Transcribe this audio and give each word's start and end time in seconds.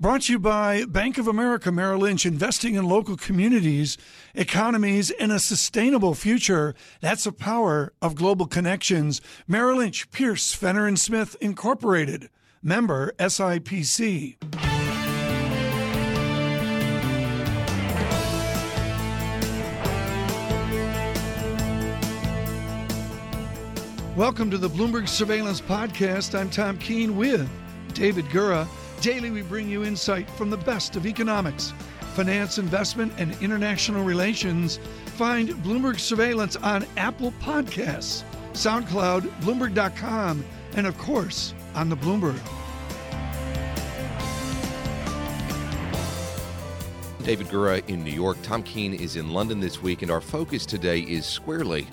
Brought 0.00 0.22
to 0.22 0.32
you 0.32 0.38
by 0.38 0.86
Bank 0.86 1.18
of 1.18 1.28
America 1.28 1.70
Merrill 1.70 2.00
Lynch, 2.00 2.24
investing 2.24 2.74
in 2.74 2.88
local 2.88 3.18
communities, 3.18 3.98
economies, 4.34 5.10
and 5.10 5.30
a 5.30 5.38
sustainable 5.38 6.14
future. 6.14 6.74
That's 7.02 7.24
the 7.24 7.32
power 7.32 7.92
of 8.00 8.14
global 8.14 8.46
connections. 8.46 9.20
Merrill 9.46 9.76
Lynch, 9.76 10.10
Pierce, 10.10 10.54
Fenner 10.54 10.86
and 10.86 10.98
Smith 10.98 11.36
Incorporated, 11.42 12.30
member 12.62 13.12
SIPC. 13.18 14.38
Welcome 24.16 24.50
to 24.50 24.56
the 24.56 24.70
Bloomberg 24.70 25.06
Surveillance 25.08 25.60
Podcast. 25.60 26.34
I'm 26.34 26.48
Tom 26.48 26.78
Keene 26.78 27.18
with 27.18 27.46
David 27.92 28.24
Gura. 28.30 28.66
Daily, 29.00 29.30
we 29.30 29.40
bring 29.40 29.66
you 29.66 29.82
insight 29.82 30.28
from 30.28 30.50
the 30.50 30.58
best 30.58 30.94
of 30.94 31.06
economics, 31.06 31.72
finance, 32.14 32.58
investment, 32.58 33.12
and 33.16 33.34
international 33.40 34.04
relations. 34.04 34.78
Find 35.16 35.48
Bloomberg 35.64 35.98
Surveillance 35.98 36.56
on 36.56 36.84
Apple 36.98 37.32
Podcasts, 37.40 38.24
SoundCloud, 38.52 39.22
Bloomberg.com, 39.40 40.44
and 40.76 40.86
of 40.86 40.98
course, 40.98 41.54
on 41.74 41.88
the 41.88 41.96
Bloomberg. 41.96 42.38
David 47.24 47.46
Gura 47.46 47.86
in 47.88 48.04
New 48.04 48.12
York. 48.12 48.36
Tom 48.42 48.62
Keene 48.62 48.92
is 48.92 49.16
in 49.16 49.30
London 49.30 49.60
this 49.60 49.80
week, 49.80 50.02
and 50.02 50.10
our 50.10 50.20
focus 50.20 50.66
today 50.66 51.00
is 51.00 51.24
squarely 51.24 51.86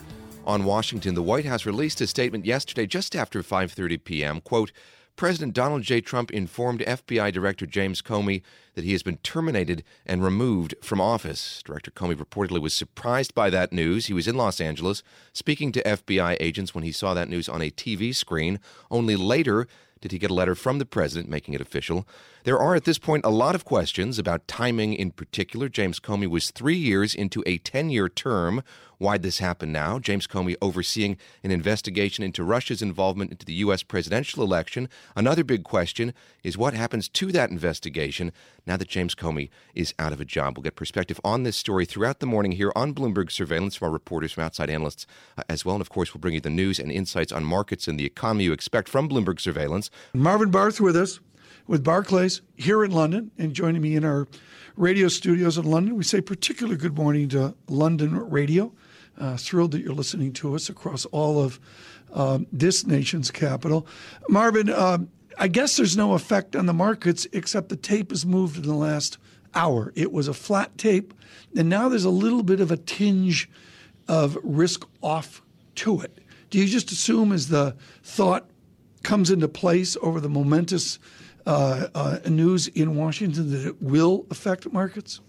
on 0.45 0.65
Washington. 0.65 1.15
The 1.15 1.23
White 1.23 1.45
House 1.45 1.65
released 1.65 2.01
a 2.01 2.07
statement 2.07 2.45
yesterday 2.45 2.85
just 2.85 3.15
after 3.15 3.41
5:30 3.43 4.03
p.m. 4.03 4.41
quote 4.41 4.73
President 5.17 5.55
Donald 5.55 5.81
J. 5.81 5.99
Trump 5.99 6.29
informed 6.29 6.81
FBI 6.81 7.33
Director 7.33 7.65
James 7.65 8.03
Comey 8.03 8.43
that 8.75 8.85
he 8.85 8.91
has 8.91 9.01
been 9.01 9.17
terminated 9.17 9.83
and 10.05 10.23
removed 10.23 10.75
from 10.83 11.01
office. 11.01 11.63
Director 11.65 11.89
Comey 11.89 12.15
reportedly 12.15 12.61
was 12.61 12.75
surprised 12.75 13.33
by 13.33 13.49
that 13.49 13.73
news. 13.73 14.05
He 14.05 14.13
was 14.13 14.27
in 14.27 14.35
Los 14.35 14.61
Angeles 14.61 15.01
speaking 15.33 15.71
to 15.71 15.81
FBI 15.81 16.37
agents 16.39 16.75
when 16.75 16.83
he 16.83 16.91
saw 16.91 17.15
that 17.15 17.29
news 17.29 17.49
on 17.49 17.63
a 17.63 17.71
TV 17.71 18.13
screen. 18.13 18.59
Only 18.91 19.15
later 19.15 19.67
did 20.01 20.11
he 20.11 20.19
get 20.19 20.29
a 20.29 20.35
letter 20.35 20.53
from 20.53 20.77
the 20.77 20.85
president 20.85 21.29
making 21.29 21.55
it 21.55 21.61
official. 21.61 22.07
There 22.47 22.57
are 22.57 22.75
at 22.75 22.85
this 22.85 22.97
point 22.97 23.25
a 23.25 23.29
lot 23.29 23.55
of 23.55 23.65
questions 23.65 24.17
about 24.17 24.47
timing 24.47 24.93
in 24.93 25.11
particular. 25.11 25.67
James 25.67 25.99
Comey 25.99 26.27
was 26.27 26.49
three 26.49 26.77
years 26.77 27.13
into 27.13 27.43
a 27.45 27.57
10 27.57 27.89
year 27.89 28.07
term. 28.07 28.63
Why'd 28.99 29.21
this 29.21 29.39
happen 29.39 29.73
now? 29.73 29.99
James 29.99 30.27
Comey 30.27 30.55
overseeing 30.61 31.17
an 31.43 31.51
investigation 31.51 32.23
into 32.23 32.45
Russia's 32.45 32.81
involvement 32.81 33.31
into 33.31 33.45
the 33.45 33.55
U.S. 33.55 33.83
presidential 33.83 34.43
election. 34.43 34.87
Another 35.13 35.43
big 35.43 35.65
question 35.65 36.13
is 36.41 36.57
what 36.57 36.73
happens 36.73 37.09
to 37.09 37.33
that 37.33 37.49
investigation 37.49 38.31
now 38.65 38.77
that 38.77 38.87
James 38.87 39.13
Comey 39.13 39.49
is 39.75 39.93
out 39.99 40.13
of 40.13 40.21
a 40.21 40.25
job. 40.25 40.55
We'll 40.55 40.63
get 40.63 40.77
perspective 40.77 41.19
on 41.25 41.43
this 41.43 41.57
story 41.57 41.83
throughout 41.85 42.21
the 42.21 42.27
morning 42.27 42.53
here 42.53 42.71
on 42.77 42.93
Bloomberg 42.93 43.29
Surveillance 43.29 43.75
from 43.75 43.87
our 43.87 43.91
reporters, 43.91 44.31
from 44.31 44.45
outside 44.45 44.69
analysts 44.69 45.05
uh, 45.37 45.43
as 45.49 45.65
well. 45.65 45.75
And 45.75 45.81
of 45.81 45.89
course, 45.89 46.13
we'll 46.13 46.21
bring 46.21 46.35
you 46.35 46.39
the 46.39 46.49
news 46.49 46.79
and 46.79 46.93
insights 46.93 47.33
on 47.33 47.43
markets 47.43 47.89
and 47.89 47.99
the 47.99 48.05
economy 48.05 48.45
you 48.45 48.53
expect 48.53 48.87
from 48.87 49.09
Bloomberg 49.09 49.41
Surveillance. 49.41 49.91
Marvin 50.13 50.49
Barth 50.49 50.79
with 50.79 50.95
us 50.95 51.19
with 51.67 51.83
Barclays 51.83 52.41
here 52.55 52.83
in 52.83 52.91
London 52.91 53.31
and 53.37 53.53
joining 53.53 53.81
me 53.81 53.95
in 53.95 54.05
our 54.05 54.27
radio 54.75 55.07
studios 55.07 55.57
in 55.57 55.65
London. 55.65 55.95
We 55.95 56.03
say 56.03 56.21
particularly 56.21 56.77
good 56.77 56.95
morning 56.95 57.29
to 57.29 57.55
London 57.67 58.29
Radio. 58.29 58.73
Uh, 59.17 59.35
thrilled 59.35 59.71
that 59.71 59.81
you're 59.81 59.93
listening 59.93 60.31
to 60.31 60.55
us 60.55 60.69
across 60.69 61.05
all 61.05 61.43
of 61.43 61.59
um, 62.13 62.45
this 62.51 62.85
nation's 62.85 63.31
capital. 63.31 63.87
Marvin, 64.29 64.69
uh, 64.69 64.99
I 65.39 65.47
guess 65.47 65.75
there's 65.75 65.97
no 65.97 66.13
effect 66.13 66.55
on 66.55 66.67
the 66.67 66.73
markets 66.73 67.27
except 67.33 67.69
the 67.69 67.75
tape 67.75 68.11
has 68.11 68.25
moved 68.25 68.57
in 68.57 68.63
the 68.63 68.75
last 68.75 69.17
hour. 69.55 69.91
It 69.95 70.11
was 70.11 70.27
a 70.27 70.33
flat 70.35 70.77
tape, 70.77 71.15
and 71.55 71.67
now 71.67 71.89
there's 71.89 72.05
a 72.05 72.11
little 72.11 72.43
bit 72.43 72.59
of 72.59 72.69
a 72.69 72.77
tinge 72.77 73.49
of 74.07 74.37
risk 74.43 74.87
off 75.01 75.41
to 75.75 75.99
it. 76.01 76.19
Do 76.51 76.59
you 76.59 76.65
just 76.65 76.91
assume 76.91 77.31
as 77.31 77.49
the 77.49 77.75
thought 78.03 78.49
comes 79.03 79.31
into 79.31 79.47
place 79.47 79.97
over 80.01 80.19
the 80.19 80.29
momentous 80.29 80.99
news 82.29 82.67
in 82.67 82.95
Washington 82.95 83.51
that 83.51 83.65
it 83.67 83.81
will 83.81 84.25
affect 84.29 84.71
markets? 84.71 85.21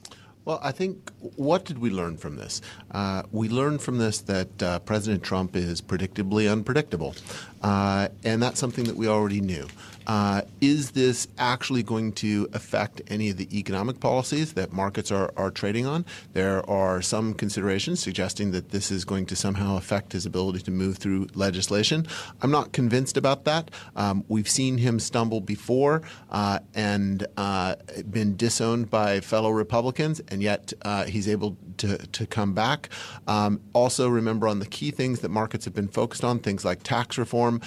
Well, 0.49 0.61
I 0.62 0.73
think 0.73 1.12
what 1.37 1.67
did 1.67 1.79
we 1.79 1.91
learn 1.91 2.17
from 2.17 2.37
this? 2.37 2.62
Uh, 2.91 3.23
we 3.33 3.51
learned 3.51 3.83
from 3.83 3.99
this 3.99 4.21
that 4.23 4.62
uh, 4.62 4.79
President 4.79 5.23
Trump 5.23 5.55
is 5.55 5.83
predictably 5.83 6.51
unpredictable. 6.51 7.15
Uh, 7.61 8.09
and 8.25 8.43
that's 8.43 8.59
something 8.59 8.84
that 8.84 8.97
we 8.97 9.09
already 9.09 9.43
knew. 9.43 9.67
Uh, 10.09 10.41
is 10.61 10.93
this 10.93 11.29
actually 11.39 11.83
going 11.83 12.13
to 12.13 12.49
affect 12.55 13.03
any 13.09 13.29
of 13.29 13.37
the 13.37 13.47
economic 13.57 14.01
policies 14.01 14.55
that 14.55 14.73
markets 14.73 15.13
are, 15.13 15.31
are 15.37 15.51
trading 15.51 15.87
on? 15.87 16.05
There 16.33 16.69
are 16.69 17.03
some 17.03 17.35
considerations 17.35 18.01
suggesting 18.01 18.51
that 18.53 18.71
this 18.71 18.91
is 18.91 19.05
going 19.05 19.27
to 19.27 19.37
somehow 19.37 19.77
affect 19.77 20.13
his 20.13 20.25
ability 20.25 20.61
to 20.61 20.71
move 20.71 20.97
through 20.97 21.29
legislation. 21.35 22.07
I'm 22.41 22.51
not 22.51 22.73
convinced 22.73 23.17
about 23.19 23.45
that. 23.45 23.71
Um, 23.97 24.25
we've 24.29 24.49
seen 24.49 24.79
him 24.79 24.99
stumble 24.99 25.43
before 25.43 26.03
uh, 26.31 26.61
and 26.75 27.27
uh, 27.37 27.77
been 28.11 28.37
disowned 28.37 28.91
by 28.91 29.21
fellow 29.21 29.51
Republicans, 29.51 30.21
and 30.29 30.43
yet 30.43 30.73
uh, 30.83 31.05
he's 31.05 31.29
able 31.29 31.57
to, 31.77 31.99
to 31.99 32.27
come 32.27 32.55
back. 32.55 32.89
Um, 33.27 33.61
also, 33.75 34.09
remember 34.09 34.49
on 34.49 34.59
the 34.59 34.67
key 34.67 34.91
things 34.91 35.21
that 35.21 35.29
markets 35.29 35.67
have 35.67 35.75
been 35.75 35.89
focused 35.89 36.25
on, 36.25 36.39
things 36.39 36.65
like 36.65 36.83
tax 36.83 37.19
reform, 37.19 37.61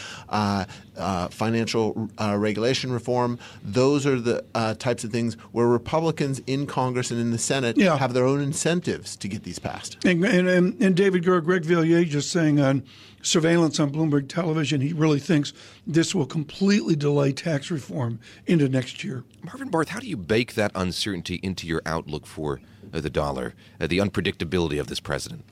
uh, 0.97 1.27
financial 1.29 2.09
uh, 2.17 2.35
regulation 2.37 2.91
reform. 2.91 3.39
Those 3.63 4.05
are 4.05 4.19
the 4.19 4.43
uh, 4.53 4.73
types 4.75 5.03
of 5.03 5.11
things 5.11 5.35
where 5.51 5.67
Republicans 5.67 6.41
in 6.47 6.67
Congress 6.67 7.11
and 7.11 7.19
in 7.19 7.31
the 7.31 7.37
Senate 7.37 7.77
yeah. 7.77 7.97
have 7.97 8.13
their 8.13 8.25
own 8.25 8.41
incentives 8.41 9.15
to 9.17 9.27
get 9.27 9.43
these 9.43 9.59
passed. 9.59 9.97
And, 10.05 10.23
and, 10.25 10.81
and 10.81 10.95
David 10.95 11.23
Gura, 11.23 11.43
Greg 11.43 11.63
Valliere 11.63 12.03
just 12.05 12.31
saying 12.31 12.59
on 12.59 12.83
surveillance 13.21 13.79
on 13.79 13.91
Bloomberg 13.91 14.27
television, 14.27 14.81
he 14.81 14.93
really 14.93 15.19
thinks 15.19 15.53
this 15.85 16.13
will 16.13 16.25
completely 16.25 16.95
delay 16.95 17.31
tax 17.31 17.71
reform 17.71 18.19
into 18.47 18.67
next 18.67 19.03
year. 19.03 19.23
Marvin 19.43 19.69
Barth, 19.69 19.89
how 19.89 19.99
do 19.99 20.07
you 20.07 20.17
bake 20.17 20.55
that 20.55 20.71
uncertainty 20.75 21.39
into 21.43 21.67
your 21.67 21.81
outlook 21.85 22.25
for 22.25 22.61
uh, 22.93 22.99
the 22.99 23.09
dollar, 23.09 23.53
uh, 23.79 23.87
the 23.87 23.99
unpredictability 23.99 24.79
of 24.79 24.87
this 24.87 24.99
president? 24.99 25.45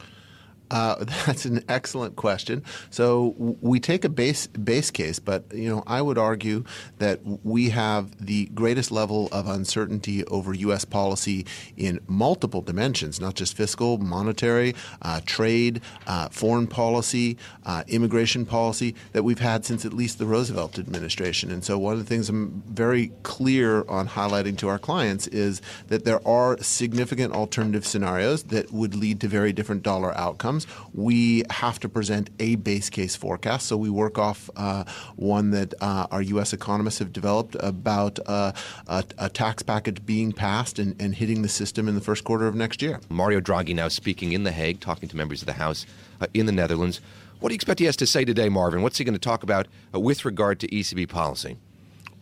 Uh, 0.71 0.95
that's 1.25 1.45
an 1.45 1.63
excellent 1.67 2.15
question. 2.15 2.63
So 2.89 3.35
we 3.61 3.79
take 3.79 4.05
a 4.05 4.09
base 4.09 4.47
base 4.47 4.91
case, 4.91 5.19
but 5.19 5.45
you 5.53 5.69
know 5.69 5.83
I 5.87 6.01
would 6.01 6.17
argue 6.17 6.63
that 6.99 7.19
we 7.43 7.69
have 7.69 8.25
the 8.25 8.45
greatest 8.47 8.91
level 8.91 9.29
of 9.31 9.47
uncertainty 9.47 10.23
over 10.25 10.53
U.S. 10.53 10.85
policy 10.85 11.45
in 11.77 11.99
multiple 12.07 12.61
dimensions, 12.61 13.19
not 13.19 13.35
just 13.35 13.55
fiscal, 13.55 13.97
monetary, 13.97 14.75
uh, 15.01 15.21
trade, 15.25 15.81
uh, 16.07 16.29
foreign 16.29 16.67
policy, 16.67 17.37
uh, 17.65 17.83
immigration 17.87 18.45
policy 18.45 18.95
that 19.13 19.23
we've 19.23 19.39
had 19.39 19.65
since 19.65 19.85
at 19.85 19.93
least 19.93 20.19
the 20.19 20.25
Roosevelt 20.25 20.77
administration. 20.77 21.51
And 21.51 21.63
so 21.63 21.77
one 21.77 21.93
of 21.93 21.99
the 21.99 22.05
things 22.05 22.29
I'm 22.29 22.63
very 22.67 23.11
clear 23.23 23.85
on 23.87 24.07
highlighting 24.07 24.57
to 24.59 24.67
our 24.67 24.79
clients 24.79 25.27
is 25.27 25.61
that 25.87 26.05
there 26.05 26.25
are 26.27 26.57
significant 26.61 27.33
alternative 27.33 27.85
scenarios 27.85 28.43
that 28.43 28.71
would 28.71 28.95
lead 28.95 29.19
to 29.21 29.27
very 29.27 29.53
different 29.53 29.83
dollar 29.83 30.15
outcomes 30.17 30.58
we 30.93 31.43
have 31.49 31.79
to 31.79 31.89
present 31.89 32.29
a 32.39 32.55
base 32.55 32.89
case 32.89 33.15
forecast. 33.15 33.67
So 33.67 33.77
we 33.77 33.89
work 33.89 34.17
off 34.17 34.49
uh, 34.55 34.83
one 35.15 35.51
that 35.51 35.73
uh, 35.81 36.07
our 36.11 36.21
U.S. 36.21 36.53
economists 36.53 36.99
have 36.99 37.13
developed 37.13 37.55
about 37.59 38.19
uh, 38.25 38.51
a, 38.87 39.03
a, 39.17 39.29
tax 39.29 39.63
package 39.63 40.05
being 40.05 40.31
passed 40.31 40.79
and, 40.79 40.99
and, 41.01 41.15
hitting 41.15 41.41
the 41.41 41.49
system 41.49 41.87
in 41.87 41.95
the 41.95 42.01
first 42.01 42.23
quarter 42.23 42.47
of 42.47 42.55
next 42.55 42.81
year. 42.81 42.99
Mario 43.09 43.39
Draghi 43.39 43.75
now 43.75 43.87
speaking 43.87 44.33
in 44.33 44.43
The 44.43 44.51
Hague, 44.51 44.79
talking 44.79 45.07
to 45.09 45.15
members 45.15 45.41
of 45.41 45.45
the 45.45 45.53
House 45.53 45.85
uh, 46.19 46.27
in 46.33 46.45
the 46.45 46.51
Netherlands. 46.51 46.99
What 47.39 47.49
do 47.49 47.53
you 47.53 47.57
expect 47.57 47.79
he 47.79 47.85
has 47.85 47.95
to 47.97 48.05
say 48.05 48.25
today, 48.25 48.49
Marvin? 48.49 48.81
What's 48.81 48.97
he 48.97 49.05
going 49.05 49.13
to 49.13 49.19
talk 49.19 49.43
about 49.43 49.67
uh, 49.93 49.99
with 49.99 50.25
regard 50.25 50.59
to 50.59 50.67
ECB 50.67 51.07
policy? 51.07 51.57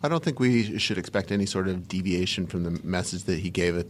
I 0.02 0.08
don't 0.08 0.22
think 0.22 0.38
we 0.38 0.78
should 0.78 0.98
expect 0.98 1.32
any 1.32 1.46
sort 1.46 1.68
of 1.68 1.88
deviation 1.88 2.46
from 2.46 2.62
the 2.62 2.70
message 2.84 3.24
that 3.24 3.40
he 3.40 3.50
gave 3.50 3.78
at 3.78 3.86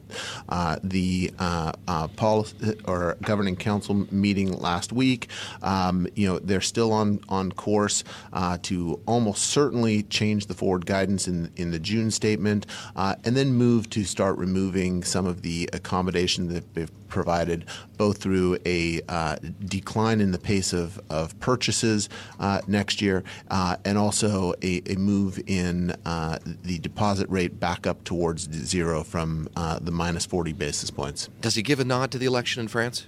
uh, 0.49 0.77
the 0.83 1.33
uh, 1.39 1.73
uh, 1.87 2.09
policy 2.09 2.75
or 2.87 3.17
governing 3.23 3.57
council 3.57 4.07
meeting 4.11 4.53
last 4.53 4.93
week. 4.93 5.29
Um, 5.63 6.07
you 6.15 6.27
know, 6.27 6.39
they're 6.39 6.61
still 6.61 6.93
on 6.93 7.21
on 7.29 7.53
course 7.53 8.05
uh, 8.33 8.59
to 8.63 9.01
almost 9.07 9.47
certainly 9.47 10.05
change 10.05 10.47
the 10.47 10.55
forward 10.55 10.87
guidance 10.87 11.29
in 11.29 11.51
in 11.57 11.71
the 11.71 11.79
June 11.79 12.11
statement, 12.11 12.67
uh, 12.97 13.17
and 13.25 13.37
then 13.37 13.53
move 13.53 13.91
to 13.91 14.05
start 14.05 14.39
removing 14.39 15.03
some 15.05 15.27
of 15.27 15.43
the 15.43 15.69
accommodation 15.73 16.49
that 16.49 16.75
they've 16.75 16.91
provided, 17.09 17.65
both 17.97 18.19
through 18.19 18.59
a 18.65 19.01
uh, 19.09 19.37
decline 19.65 20.21
in 20.21 20.31
the 20.31 20.39
pace 20.39 20.73
of 20.73 21.01
of 21.11 21.39
purchases 21.41 22.09
next 22.67 23.01
year, 23.03 23.25
and 23.51 23.99
also 23.99 24.55
a, 24.63 24.83
a 24.87 24.97
move 24.97 25.41
in 25.47 25.91
uh, 26.05 26.39
the 26.63 26.79
deposit 26.79 27.29
rate 27.31 27.59
back 27.59 27.87
up 27.87 28.05
towards 28.05 28.51
zero 28.53 29.03
from 29.03 29.49
uh, 29.57 29.79
the 29.81 29.91
minus 29.91 30.27
40 30.27 30.53
basis 30.53 30.91
points. 30.91 31.29
Does 31.41 31.55
he 31.55 31.63
give 31.63 31.81
a 31.81 31.85
nod 31.85 32.11
to 32.13 32.19
the 32.19 32.27
election 32.27 32.61
in 32.61 32.69
France? 32.69 33.07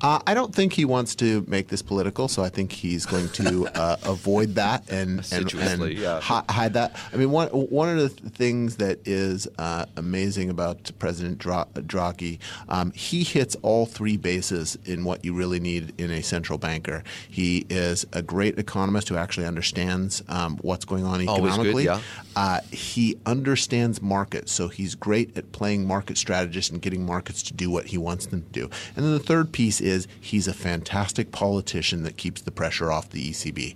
Uh, 0.00 0.20
I 0.26 0.34
don't 0.34 0.54
think 0.54 0.72
he 0.72 0.84
wants 0.84 1.14
to 1.16 1.44
make 1.46 1.68
this 1.68 1.82
political, 1.82 2.28
so 2.28 2.42
I 2.42 2.48
think 2.48 2.72
he's 2.72 3.06
going 3.06 3.28
to 3.30 3.66
uh, 3.74 3.96
avoid 4.04 4.54
that 4.56 4.90
and, 4.90 5.26
and, 5.32 5.52
and 5.54 5.92
yeah. 5.92 6.20
hi- 6.20 6.44
hide 6.48 6.74
that. 6.74 6.96
I 7.12 7.16
mean, 7.16 7.30
one 7.30 7.48
one 7.48 7.88
of 7.88 7.98
the 7.98 8.30
things 8.30 8.76
that 8.76 9.00
is 9.06 9.46
uh, 9.58 9.86
amazing 9.96 10.50
about 10.50 10.90
President 10.98 11.38
Dra- 11.38 11.68
Draghi, 11.74 12.38
um, 12.68 12.92
he 12.92 13.22
hits 13.22 13.56
all 13.62 13.86
three 13.86 14.16
bases 14.16 14.78
in 14.84 15.04
what 15.04 15.24
you 15.24 15.34
really 15.34 15.60
need 15.60 15.94
in 16.00 16.10
a 16.10 16.22
central 16.22 16.58
banker. 16.58 17.02
He 17.28 17.66
is 17.68 18.06
a 18.12 18.22
great 18.22 18.58
economist 18.58 19.08
who 19.08 19.16
actually 19.16 19.46
understands 19.46 20.22
um, 20.28 20.56
what's 20.62 20.84
going 20.84 21.04
on 21.04 21.10
Always 21.28 21.56
good, 21.56 21.66
economically. 21.66 21.84
yeah. 21.84 22.00
Uh, 22.36 22.60
he 22.70 23.16
understands 23.26 24.00
markets, 24.00 24.52
so 24.52 24.68
he's 24.68 24.94
great 24.94 25.36
at 25.36 25.52
playing 25.52 25.86
market 25.86 26.16
strategist 26.16 26.70
and 26.70 26.80
getting 26.80 27.04
markets 27.04 27.42
to 27.42 27.52
do 27.52 27.70
what 27.70 27.86
he 27.86 27.98
wants 27.98 28.26
them 28.26 28.42
to 28.42 28.48
do. 28.48 28.70
And 28.96 29.04
then 29.04 29.12
the 29.12 29.18
third 29.18 29.52
piece 29.52 29.59
is 29.60 30.08
he's 30.20 30.48
a 30.48 30.54
fantastic 30.54 31.32
politician 31.32 32.02
that 32.04 32.16
keeps 32.16 32.40
the 32.40 32.50
pressure 32.50 32.90
off 32.90 33.10
the 33.10 33.30
ECB. 33.30 33.74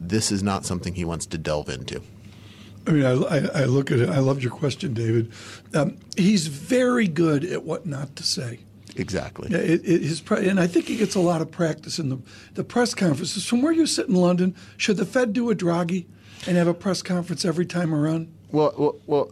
This 0.00 0.30
is 0.30 0.42
not 0.42 0.66
something 0.66 0.94
he 0.94 1.04
wants 1.04 1.26
to 1.26 1.38
delve 1.38 1.68
into. 1.68 2.02
I 2.86 2.90
mean, 2.90 3.04
I, 3.04 3.12
I, 3.12 3.62
I 3.62 3.64
look 3.64 3.90
at 3.90 4.00
it. 4.00 4.08
I 4.08 4.18
loved 4.18 4.42
your 4.42 4.52
question, 4.52 4.92
David. 4.92 5.32
Um, 5.72 5.96
he's 6.16 6.48
very 6.48 7.06
good 7.06 7.44
at 7.44 7.62
what 7.64 7.86
not 7.86 8.16
to 8.16 8.22
say. 8.24 8.60
Exactly. 8.96 9.48
Yeah, 9.50 9.58
It, 9.58 9.80
it, 9.84 10.02
his 10.02 10.20
pre- 10.20 10.48
and 10.48 10.60
I 10.60 10.66
think 10.66 10.86
he 10.86 10.96
gets 10.96 11.14
a 11.14 11.20
lot 11.20 11.40
of 11.40 11.50
practice 11.50 11.98
in 11.98 12.10
the 12.10 12.18
the 12.54 12.64
press 12.64 12.94
conferences. 12.94 13.46
From 13.46 13.62
where 13.62 13.72
you 13.72 13.86
sit 13.86 14.08
in 14.08 14.14
London, 14.14 14.54
should 14.76 14.96
the 14.98 15.06
Fed 15.06 15.32
do 15.32 15.50
a 15.50 15.54
Draghi 15.54 16.06
and 16.46 16.56
have 16.56 16.66
a 16.66 16.74
press 16.74 17.00
conference 17.02 17.44
every 17.44 17.64
time 17.64 17.94
around? 17.94 18.32
Well, 18.50 18.74
well, 18.76 18.96
well 19.06 19.30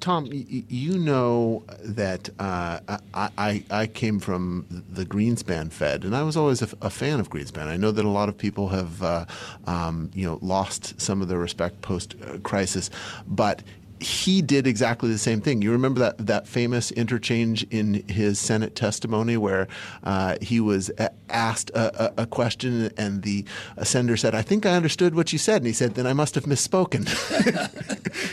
Tom, 0.00 0.28
you 0.30 0.98
know 0.98 1.62
that 1.80 2.28
uh, 2.38 2.80
I, 3.14 3.64
I, 3.70 3.86
came 3.86 4.20
from 4.20 4.66
the 4.88 5.04
Greenspan 5.04 5.72
Fed, 5.72 6.04
and 6.04 6.14
I 6.14 6.22
was 6.22 6.36
always 6.36 6.62
a, 6.62 6.90
fan 6.90 7.20
of 7.20 7.30
Greenspan. 7.30 7.66
I 7.66 7.76
know 7.76 7.90
that 7.90 8.04
a 8.04 8.08
lot 8.08 8.28
of 8.28 8.36
people 8.36 8.68
have, 8.68 9.02
uh, 9.02 9.24
um, 9.66 10.10
you 10.14 10.26
know, 10.26 10.38
lost 10.42 11.00
some 11.00 11.22
of 11.22 11.28
their 11.28 11.38
respect 11.38 11.80
post 11.80 12.14
crisis, 12.42 12.90
but 13.26 13.62
he 14.00 14.42
did 14.42 14.66
exactly 14.66 15.10
the 15.10 15.18
same 15.18 15.40
thing. 15.40 15.62
You 15.62 15.72
remember 15.72 16.00
that 16.00 16.26
that 16.26 16.46
famous 16.46 16.90
interchange 16.92 17.64
in 17.70 18.04
his 18.08 18.38
Senate 18.38 18.74
testimony 18.74 19.36
where 19.36 19.68
uh, 20.04 20.36
he 20.40 20.60
was 20.60 20.90
asked 21.28 21.70
a, 21.70 22.20
a, 22.20 22.22
a 22.22 22.26
question 22.26 22.90
and 22.96 23.22
the 23.22 23.44
senator 23.82 24.16
said, 24.16 24.34
"I 24.34 24.42
think 24.42 24.66
I 24.66 24.72
understood 24.74 25.14
what 25.14 25.32
you 25.32 25.38
said," 25.38 25.56
and 25.56 25.66
he 25.66 25.72
said, 25.72 25.94
"Then 25.94 26.06
I 26.06 26.12
must 26.12 26.34
have 26.34 26.44
misspoken." 26.44 27.08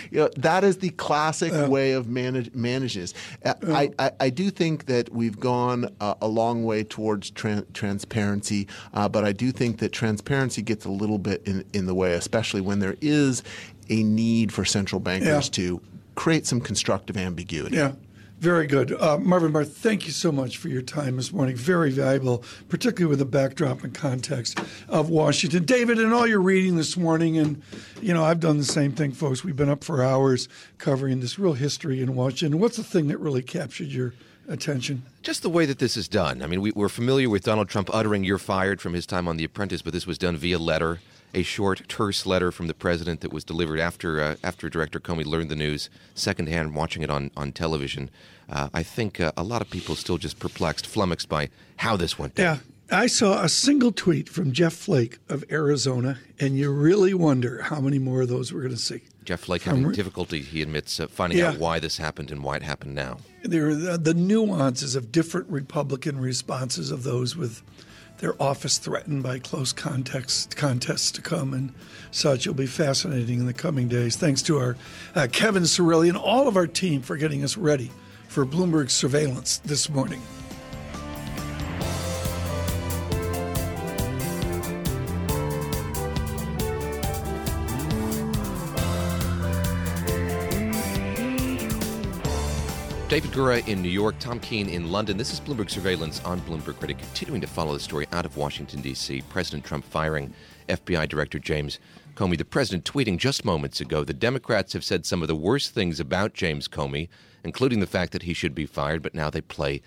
you 0.12 0.20
know, 0.20 0.30
that 0.38 0.64
is 0.64 0.78
the 0.78 0.90
classic 0.92 1.54
way 1.70 1.94
of 1.94 2.08
manage, 2.08 2.54
manages. 2.54 3.14
I, 3.44 3.92
I, 4.00 4.12
I 4.20 4.30
do 4.30 4.50
think 4.50 4.86
that 4.86 5.12
we've 5.12 5.40
gone 5.40 5.94
uh, 6.00 6.16
a 6.22 6.28
long 6.28 6.64
way 6.64 6.84
towards 6.84 7.32
tran- 7.32 7.72
transparency, 7.74 8.68
uh, 8.94 9.10
but 9.10 9.24
I 9.24 9.32
do 9.32 9.52
think 9.52 9.80
that 9.80 9.92
transparency 9.92 10.62
gets 10.62 10.86
a 10.86 10.92
little 10.92 11.18
bit 11.18 11.42
in, 11.46 11.66
in 11.74 11.86
the 11.86 11.96
way, 11.96 12.14
especially 12.14 12.62
when 12.62 12.80
there 12.80 12.96
is 13.02 13.44
a 13.90 14.04
need 14.04 14.52
for 14.54 14.66
central 14.66 15.00
bankers 15.00 15.28
Yeah. 15.28 15.40
to 15.64 15.82
create 16.16 16.46
some 16.46 16.62
constructive 16.62 17.18
ambiguity. 17.18 17.76
Yeah, 17.76 17.94
very 18.40 18.68
good. 18.68 18.92
Uh, 18.94 19.18
Marvin 19.18 19.52
Barth, 19.52 19.76
thank 19.78 20.06
you 20.06 20.12
so 20.12 20.32
much 20.32 20.58
for 20.58 20.70
your 20.70 20.82
time 20.82 21.18
this 21.18 21.32
morning. 21.34 21.56
Very 21.56 21.92
valuable, 21.92 22.44
particularly 22.70 23.10
with 23.10 23.20
the 23.20 23.26
backdrop 23.26 23.84
and 23.84 23.94
context 23.94 24.60
of 24.88 25.10
Washington. 25.10 25.66
David, 25.66 26.00
and 26.00 26.14
all 26.14 26.26
your 26.28 26.42
reading 26.42 26.76
this 26.78 26.96
morning, 26.98 27.38
and 27.38 27.62
you 28.02 28.14
know, 28.14 28.24
I've 28.24 28.40
done 28.40 28.58
the 28.58 28.64
same 28.64 28.92
thing, 28.94 29.12
folks. 29.12 29.44
We've 29.44 29.56
been 29.56 29.70
up 29.70 29.84
for 29.84 30.04
hours 30.04 30.48
covering 30.78 31.20
this 31.20 31.38
real 31.40 31.54
history 31.54 32.02
in 32.02 32.16
Washington. 32.16 32.60
What's 32.60 32.78
the 32.78 32.84
thing 32.84 33.08
that 33.10 33.20
really 33.20 33.42
captured 33.42 33.88
your 33.88 34.14
attention? 34.48 35.04
Just 35.24 35.42
the 35.42 35.50
way 35.50 35.66
that 35.66 35.80
this 35.80 35.98
is 35.98 36.08
done. 36.08 36.42
I 36.42 36.48
mean, 36.48 36.62
we, 36.62 36.72
we're 36.72 36.88
familiar 36.90 37.30
with 37.30 37.44
Donald 37.44 37.68
Trump 37.68 37.90
uttering 37.94 38.24
"You're 38.24 38.38
fired" 38.38 38.80
from 38.80 38.94
his 38.94 39.06
time 39.06 39.28
on 39.28 39.38
The 39.38 39.44
Apprentice, 39.44 39.82
but 39.82 39.92
this 39.94 40.06
was 40.08 40.18
done 40.18 40.38
via 40.38 40.60
letter, 40.60 41.00
a 41.36 41.44
short, 41.44 41.84
terse 41.88 42.26
letter 42.26 42.52
from 42.52 42.68
the 42.68 42.74
president 42.74 43.22
that 43.22 43.32
was 43.32 43.44
delivered 43.44 43.80
after 43.80 44.20
uh, 44.22 44.36
after 44.44 44.70
Director 44.70 45.00
Comey 45.00 45.26
learned 45.26 45.50
the 45.52 45.56
news 45.56 45.90
secondhand, 46.16 46.74
watching 46.74 47.04
it 47.04 47.10
on 47.12 47.30
on 47.38 47.52
television. 47.52 48.10
Uh, 48.50 48.70
I 48.74 48.82
think 48.84 49.20
uh, 49.20 49.32
a 49.38 49.44
lot 49.44 49.62
of 49.62 49.70
people 49.70 49.96
still 49.96 50.18
just 50.18 50.40
perplexed, 50.40 50.88
flummoxed 50.88 51.30
by 51.30 51.50
how 51.78 51.96
this 51.98 52.18
went 52.18 52.36
down. 52.36 52.56
Yeah. 52.58 52.62
I 52.92 53.08
saw 53.08 53.44
a 53.44 53.50
single 53.50 53.92
tweet 53.92 54.30
from 54.30 54.52
Jeff 54.52 54.74
Flake 54.74 55.18
of 55.28 55.44
Arizona, 55.50 56.20
and 56.40 56.56
you 56.56 56.72
really 56.72 57.16
wonder 57.16 57.64
how 57.64 57.82
many 57.82 57.98
more 57.98 58.22
of 58.22 58.30
those 58.30 58.54
we're 58.54 58.62
going 58.62 58.76
to 58.76 58.80
see. 58.80 59.02
Jeff 59.24 59.40
Flake 59.40 59.64
having 59.64 59.92
difficulty, 59.92 60.42
he 60.42 60.62
admits, 60.62 61.00
uh, 61.00 61.08
finding 61.08 61.40
Yeah. 61.40 61.50
out 61.50 61.58
why 61.58 61.80
this 61.80 61.98
happened 61.98 62.30
and 62.30 62.44
why 62.44 62.58
it 62.58 62.62
happened 62.62 62.94
now. 62.94 63.18
there 63.42 63.70
are 63.70 63.74
the, 63.76 63.98
the 63.98 64.14
nuances 64.14 64.96
of 64.96 65.12
different 65.12 65.50
Republican 65.50 66.20
responses 66.20 66.92
of 66.92 67.02
those 67.02 67.36
with 67.36 67.64
their 68.20 68.42
office 68.42 68.78
threatened 68.78 69.24
by 69.24 69.40
close 69.40 69.74
context 69.74 70.56
contests 70.56 71.12
to 71.12 71.22
come 71.22 71.54
and 71.54 71.74
such. 72.12 72.42
It'll 72.42 72.54
be 72.54 72.66
fascinating 72.66 73.40
in 73.40 73.46
the 73.46 73.54
coming 73.54 73.88
days. 73.88 74.16
Thanks 74.16 74.42
to 74.44 74.58
our 74.58 74.78
uh, 75.16 75.28
Kevin 75.32 75.64
Cirilli 75.64 76.08
and 76.08 76.18
all 76.18 76.48
of 76.48 76.56
our 76.56 76.68
team 76.68 77.02
for 77.02 77.18
getting 77.18 77.44
us 77.44 77.58
ready 77.58 77.92
for 78.28 78.46
Bloomberg 78.46 78.90
surveillance 78.90 79.60
this 79.60 79.90
morning. 79.90 80.22
David 93.16 93.32
Gura 93.32 93.66
in 93.66 93.82
New 93.82 93.88
York, 93.88 94.16
Tom 94.20 94.42
Keene 94.42 94.68
in 94.68 94.92
London. 94.92 95.16
This 95.16 95.32
is 95.32 95.40
Bloomberg 95.40 95.70
Surveillance 95.70 96.22
on 96.26 96.42
Bloomberg 96.42 96.82
Radio. 96.82 96.98
Continuing 96.98 97.40
to 97.40 97.48
follow 97.48 97.72
the 97.72 97.80
story 97.80 98.06
out 98.12 98.26
of 98.26 98.36
Washington, 98.36 98.82
D.C. 98.82 99.24
President 99.30 99.64
Trump 99.64 99.86
firing 99.86 100.34
FBI 100.68 101.08
Director 101.08 101.40
James 101.40 101.80
Comey. 102.16 102.38
The 102.38 102.44
president 102.44 102.84
tweeting 102.84 103.18
just 103.18 103.46
moments 103.46 103.80
ago 103.80 104.04
the 104.04 104.14
Democrats 104.14 104.74
have 104.74 104.84
said 104.84 105.06
some 105.06 105.22
of 105.22 105.30
the 105.30 105.36
worst 105.36 105.74
things 105.74 106.02
about 106.02 106.34
James 106.34 106.68
Comey, 106.68 107.08
including 107.46 107.80
the 107.80 107.88
fact 107.88 108.12
that 108.12 108.24
he 108.24 108.34
should 108.34 108.54
be 108.54 108.66
fired, 108.66 109.02
but 109.02 109.16
now 109.16 109.30
they 109.30 109.40
play 109.40 109.82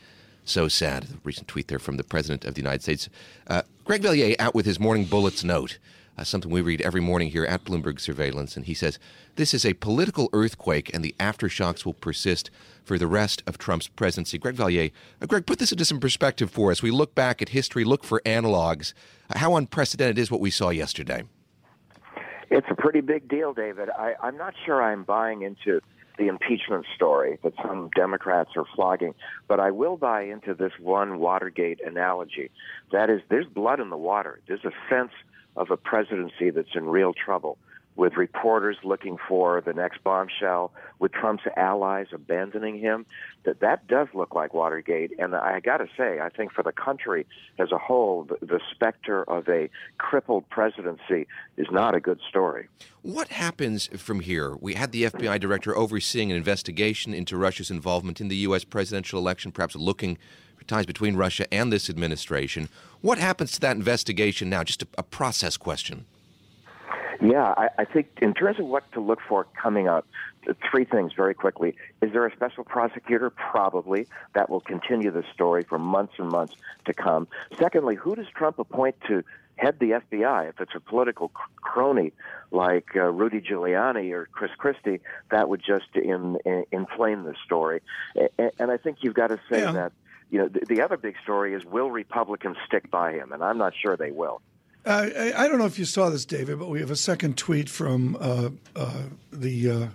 so 0.46 0.66
sad. 0.66 1.02
The 1.02 1.18
recent 1.22 1.48
tweet 1.48 1.68
there 1.68 1.78
from 1.78 1.98
the 1.98 2.04
President 2.04 2.46
of 2.46 2.54
the 2.54 2.62
United 2.62 2.82
States. 2.82 3.10
Uh, 3.46 3.60
Greg 3.88 4.02
Valliere 4.02 4.36
out 4.38 4.54
with 4.54 4.66
his 4.66 4.78
morning 4.78 5.06
bullets 5.06 5.42
note 5.42 5.78
uh, 6.18 6.22
something 6.22 6.50
we 6.50 6.60
read 6.60 6.82
every 6.82 7.00
morning 7.00 7.30
here 7.30 7.46
at 7.46 7.64
Bloomberg 7.64 7.98
Surveillance. 7.98 8.54
And 8.54 8.66
he 8.66 8.74
says, 8.74 8.98
This 9.36 9.54
is 9.54 9.64
a 9.64 9.72
political 9.72 10.28
earthquake, 10.34 10.92
and 10.92 11.02
the 11.02 11.14
aftershocks 11.18 11.86
will 11.86 11.94
persist 11.94 12.50
for 12.84 12.98
the 12.98 13.06
rest 13.06 13.42
of 13.46 13.56
Trump's 13.56 13.88
presidency. 13.88 14.36
Greg 14.36 14.56
Valliere, 14.56 14.90
uh, 15.22 15.26
Greg, 15.26 15.46
put 15.46 15.58
this 15.58 15.72
into 15.72 15.86
some 15.86 16.00
perspective 16.00 16.50
for 16.50 16.70
us. 16.70 16.82
We 16.82 16.90
look 16.90 17.14
back 17.14 17.40
at 17.40 17.48
history, 17.48 17.82
look 17.82 18.04
for 18.04 18.20
analogs. 18.26 18.92
Uh, 19.30 19.38
how 19.38 19.56
unprecedented 19.56 20.18
is 20.18 20.30
what 20.30 20.42
we 20.42 20.50
saw 20.50 20.68
yesterday? 20.68 21.22
It's 22.50 22.66
a 22.70 22.74
pretty 22.74 23.00
big 23.00 23.26
deal, 23.26 23.54
David. 23.54 23.88
I, 23.88 24.16
I'm 24.22 24.36
not 24.36 24.52
sure 24.66 24.82
I'm 24.82 25.02
buying 25.02 25.40
into 25.40 25.80
the 26.18 26.28
impeachment 26.28 26.84
story 26.94 27.38
that 27.42 27.54
some 27.62 27.90
Democrats 27.94 28.50
are 28.56 28.64
flogging, 28.74 29.14
but 29.46 29.60
I 29.60 29.70
will 29.70 29.96
buy 29.96 30.22
into 30.22 30.54
this 30.54 30.72
one 30.80 31.18
Watergate 31.18 31.80
analogy. 31.84 32.50
That 32.92 33.08
is, 33.08 33.20
there's 33.28 33.46
blood 33.46 33.80
in 33.80 33.90
the 33.90 33.96
water. 33.96 34.40
There's 34.46 34.64
a 34.64 34.72
sense 34.90 35.12
of 35.56 35.70
a 35.70 35.76
presidency 35.76 36.50
that's 36.50 36.74
in 36.74 36.84
real 36.84 37.12
trouble, 37.12 37.58
with 37.98 38.16
reporters 38.16 38.76
looking 38.84 39.18
for 39.28 39.60
the 39.60 39.72
next 39.72 40.04
bombshell, 40.04 40.72
with 41.00 41.10
Trump's 41.10 41.42
allies 41.56 42.06
abandoning 42.12 42.78
him. 42.78 43.04
That 43.44 43.58
that 43.58 43.88
does 43.88 44.06
look 44.14 44.36
like 44.36 44.54
Watergate, 44.54 45.18
and 45.18 45.34
I 45.34 45.58
got 45.58 45.78
to 45.78 45.88
say, 45.96 46.20
I 46.20 46.28
think 46.28 46.52
for 46.52 46.62
the 46.62 46.70
country 46.70 47.26
as 47.58 47.72
a 47.72 47.78
whole, 47.78 48.22
the, 48.22 48.38
the 48.40 48.60
specter 48.70 49.24
of 49.24 49.48
a 49.48 49.68
crippled 49.98 50.48
presidency 50.48 51.26
is 51.56 51.66
not 51.72 51.96
a 51.96 52.00
good 52.00 52.20
story. 52.28 52.68
What 53.02 53.28
happens 53.28 53.88
from 54.00 54.20
here? 54.20 54.54
We 54.60 54.74
had 54.74 54.92
the 54.92 55.04
FBI 55.04 55.40
director 55.40 55.76
overseeing 55.76 56.30
an 56.30 56.36
investigation 56.36 57.12
into 57.12 57.36
Russia's 57.36 57.70
involvement 57.70 58.20
in 58.20 58.28
the 58.28 58.36
U.S. 58.36 58.62
presidential 58.62 59.18
election, 59.18 59.50
perhaps 59.50 59.74
looking 59.74 60.18
for 60.56 60.64
ties 60.64 60.86
between 60.86 61.16
Russia 61.16 61.52
and 61.52 61.72
this 61.72 61.90
administration. 61.90 62.68
What 63.00 63.18
happens 63.18 63.50
to 63.52 63.60
that 63.62 63.76
investigation 63.76 64.48
now? 64.48 64.62
Just 64.62 64.82
a, 64.82 64.86
a 64.98 65.02
process 65.02 65.56
question. 65.56 66.04
Yeah, 67.20 67.52
I, 67.56 67.68
I 67.78 67.84
think 67.84 68.08
in 68.22 68.32
terms 68.34 68.60
of 68.60 68.66
what 68.66 68.90
to 68.92 69.00
look 69.00 69.18
for 69.28 69.46
coming 69.60 69.88
up, 69.88 70.06
three 70.70 70.84
things 70.84 71.12
very 71.14 71.34
quickly. 71.34 71.74
Is 72.00 72.12
there 72.12 72.24
a 72.26 72.32
special 72.32 72.64
prosecutor? 72.64 73.30
Probably. 73.30 74.06
That 74.34 74.48
will 74.48 74.60
continue 74.60 75.10
the 75.10 75.24
story 75.34 75.64
for 75.64 75.78
months 75.78 76.14
and 76.18 76.28
months 76.30 76.54
to 76.86 76.94
come. 76.94 77.26
Secondly, 77.58 77.96
who 77.96 78.14
does 78.14 78.26
Trump 78.34 78.58
appoint 78.58 78.96
to 79.08 79.24
head 79.56 79.78
the 79.80 80.00
FBI? 80.12 80.48
If 80.50 80.60
it's 80.60 80.74
a 80.76 80.80
political 80.80 81.28
cr- 81.28 81.50
crony 81.56 82.12
like 82.50 82.86
uh, 82.94 83.02
Rudy 83.02 83.40
Giuliani 83.40 84.12
or 84.12 84.26
Chris 84.30 84.52
Christie, 84.56 85.00
that 85.30 85.48
would 85.48 85.62
just 85.62 85.94
in, 85.96 86.38
in, 86.46 86.64
inflame 86.70 87.24
the 87.24 87.34
story. 87.44 87.82
And, 88.38 88.52
and 88.58 88.70
I 88.70 88.76
think 88.76 88.98
you've 89.00 89.14
got 89.14 89.28
to 89.28 89.40
say 89.50 89.60
Yeah. 89.60 89.72
that. 89.72 89.92
You 90.30 90.40
know, 90.40 90.48
the, 90.48 90.60
the 90.66 90.82
other 90.82 90.98
big 90.98 91.14
story 91.22 91.54
is 91.54 91.64
will 91.64 91.90
Republicans 91.90 92.58
stick 92.66 92.90
by 92.90 93.12
him? 93.12 93.32
And 93.32 93.42
I'm 93.42 93.56
not 93.56 93.72
sure 93.74 93.96
they 93.96 94.10
will. 94.10 94.42
Uh, 94.88 95.10
I, 95.18 95.44
I 95.44 95.48
don't 95.48 95.58
know 95.58 95.66
if 95.66 95.78
you 95.78 95.84
saw 95.84 96.08
this, 96.08 96.24
David, 96.24 96.58
but 96.58 96.70
we 96.70 96.80
have 96.80 96.90
a 96.90 96.96
second 96.96 97.36
tweet 97.36 97.68
from 97.68 98.16
uh, 98.18 98.48
uh, 98.74 99.02
the 99.30 99.70
uh, 99.70 99.86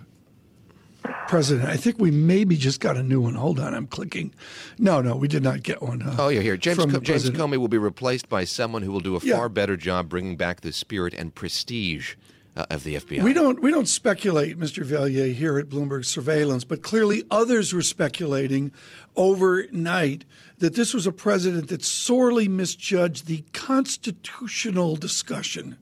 president. 1.26 1.68
I 1.68 1.76
think 1.76 1.98
we 1.98 2.12
maybe 2.12 2.56
just 2.56 2.78
got 2.78 2.96
a 2.96 3.02
new 3.02 3.20
one. 3.20 3.34
Hold 3.34 3.58
on, 3.58 3.74
I'm 3.74 3.88
clicking. 3.88 4.32
No, 4.78 5.00
no, 5.00 5.16
we 5.16 5.26
did 5.26 5.42
not 5.42 5.64
get 5.64 5.82
one. 5.82 6.00
Uh, 6.00 6.14
oh, 6.20 6.28
yeah, 6.28 6.40
here. 6.42 6.56
James, 6.56 6.78
Co- 6.78 7.00
James. 7.00 7.28
Comey 7.30 7.56
will 7.56 7.66
be 7.66 7.76
replaced 7.76 8.28
by 8.28 8.44
someone 8.44 8.82
who 8.82 8.92
will 8.92 9.00
do 9.00 9.16
a 9.16 9.20
Yeah. 9.20 9.36
far 9.36 9.48
better 9.48 9.76
job 9.76 10.08
bringing 10.08 10.36
back 10.36 10.60
the 10.60 10.72
spirit 10.72 11.12
and 11.12 11.34
prestige 11.34 12.14
uh, 12.56 12.66
of 12.70 12.84
the 12.84 12.96
FBI. 12.96 13.22
We 13.22 13.32
don't 13.32 13.60
we 13.62 13.70
don't 13.70 13.88
speculate, 13.88 14.58
Mr. 14.58 14.84
Valliere, 14.84 15.32
here 15.32 15.58
at 15.58 15.68
Bloomberg 15.68 16.04
Surveillance, 16.04 16.64
but 16.64 16.82
clearly 16.82 17.24
others 17.30 17.72
were 17.72 17.82
speculating 17.82 18.72
overnight 19.16 20.24
that 20.58 20.74
this 20.74 20.94
was 20.94 21.06
a 21.06 21.12
president 21.12 21.68
that 21.68 21.84
sorely 21.84 22.48
misjudged 22.48 23.26
the 23.26 23.44
constitutional 23.52 24.96
discussion 24.96 25.76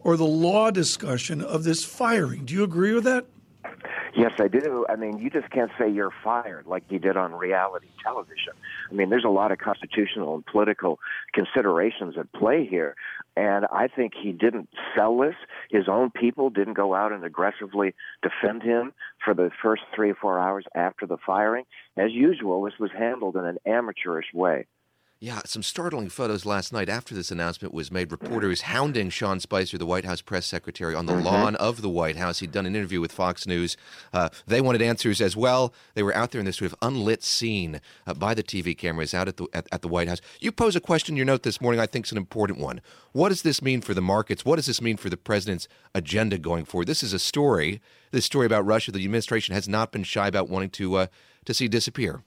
or 0.00 0.16
the 0.16 0.24
law 0.24 0.70
discussion 0.70 1.40
of 1.40 1.64
this 1.64 1.84
firing. 1.84 2.44
Do 2.44 2.54
you 2.54 2.64
agree 2.64 2.92
with 2.92 3.04
that? 3.04 3.26
Yes, 4.16 4.32
I 4.38 4.46
do. 4.46 4.86
I 4.88 4.94
mean, 4.94 5.18
you 5.18 5.28
just 5.28 5.50
can't 5.50 5.72
say 5.76 5.90
you're 5.90 6.12
fired 6.22 6.66
like 6.66 6.84
you 6.88 7.00
did 7.00 7.16
on 7.16 7.34
reality 7.34 7.88
television. 8.02 8.52
I 8.88 8.94
mean, 8.94 9.10
there's 9.10 9.24
a 9.24 9.30
lot 9.30 9.50
of 9.50 9.58
constitutional 9.58 10.36
and 10.36 10.46
political 10.46 11.00
considerations 11.32 12.16
at 12.16 12.32
play 12.32 12.64
here. 12.64 12.94
And 13.36 13.66
I 13.72 13.88
think 13.88 14.12
he 14.14 14.32
didn't 14.32 14.68
sell 14.96 15.18
this. 15.18 15.34
His 15.70 15.88
own 15.88 16.10
people 16.10 16.50
didn't 16.50 16.74
go 16.74 16.94
out 16.94 17.12
and 17.12 17.24
aggressively 17.24 17.94
defend 18.22 18.62
him 18.62 18.92
for 19.24 19.34
the 19.34 19.50
first 19.62 19.82
three 19.94 20.10
or 20.10 20.14
four 20.14 20.38
hours 20.38 20.64
after 20.74 21.06
the 21.06 21.16
firing. 21.26 21.64
As 21.96 22.12
usual, 22.12 22.62
this 22.62 22.78
was 22.78 22.90
handled 22.96 23.36
in 23.36 23.44
an 23.44 23.58
amateurish 23.66 24.32
way. 24.32 24.66
Yeah, 25.20 25.40
some 25.46 25.62
startling 25.62 26.10
photos 26.10 26.44
last 26.44 26.70
night 26.70 26.90
after 26.90 27.14
this 27.14 27.30
announcement 27.30 27.72
was 27.72 27.90
made. 27.90 28.12
Reporters 28.12 28.62
hounding 28.62 29.08
Sean 29.08 29.40
Spicer, 29.40 29.78
the 29.78 29.86
White 29.86 30.04
House 30.04 30.20
press 30.20 30.44
secretary, 30.44 30.94
on 30.94 31.06
the 31.06 31.14
lawn 31.14 31.56
of 31.56 31.80
the 31.80 31.88
White 31.88 32.16
House. 32.16 32.40
He'd 32.40 32.52
done 32.52 32.66
an 32.66 32.76
interview 32.76 33.00
with 33.00 33.10
Fox 33.10 33.46
News. 33.46 33.76
Uh, 34.12 34.28
they 34.46 34.60
wanted 34.60 34.82
answers 34.82 35.22
as 35.22 35.34
well. 35.34 35.72
They 35.94 36.02
were 36.02 36.14
out 36.14 36.32
there 36.32 36.40
in 36.40 36.44
this 36.44 36.56
sort 36.56 36.72
of 36.72 36.78
unlit 36.82 37.22
scene 37.22 37.80
uh, 38.06 38.12
by 38.12 38.34
the 38.34 38.42
TV 38.42 38.76
cameras 38.76 39.14
out 39.14 39.28
at 39.28 39.38
the 39.38 39.46
at, 39.54 39.66
at 39.72 39.80
the 39.80 39.88
White 39.88 40.08
House. 40.08 40.20
You 40.40 40.52
pose 40.52 40.76
a 40.76 40.80
question 40.80 41.14
in 41.14 41.16
your 41.16 41.26
note 41.26 41.42
this 41.42 41.60
morning. 41.60 41.80
I 41.80 41.86
think 41.86 42.04
is 42.04 42.12
an 42.12 42.18
important 42.18 42.58
one. 42.58 42.82
What 43.12 43.30
does 43.30 43.42
this 43.42 43.62
mean 43.62 43.80
for 43.80 43.94
the 43.94 44.02
markets? 44.02 44.44
What 44.44 44.56
does 44.56 44.66
this 44.66 44.82
mean 44.82 44.98
for 44.98 45.08
the 45.08 45.16
president's 45.16 45.68
agenda 45.94 46.36
going 46.36 46.66
forward? 46.66 46.88
This 46.88 47.02
is 47.02 47.14
a 47.14 47.18
story. 47.18 47.80
This 48.10 48.26
story 48.26 48.44
about 48.44 48.66
Russia. 48.66 48.92
The 48.92 49.02
administration 49.02 49.54
has 49.54 49.68
not 49.68 49.90
been 49.90 50.02
shy 50.02 50.28
about 50.28 50.50
wanting 50.50 50.70
to 50.70 50.96
uh, 50.96 51.06
to 51.46 51.54
see 51.54 51.66
disappear. 51.68 52.24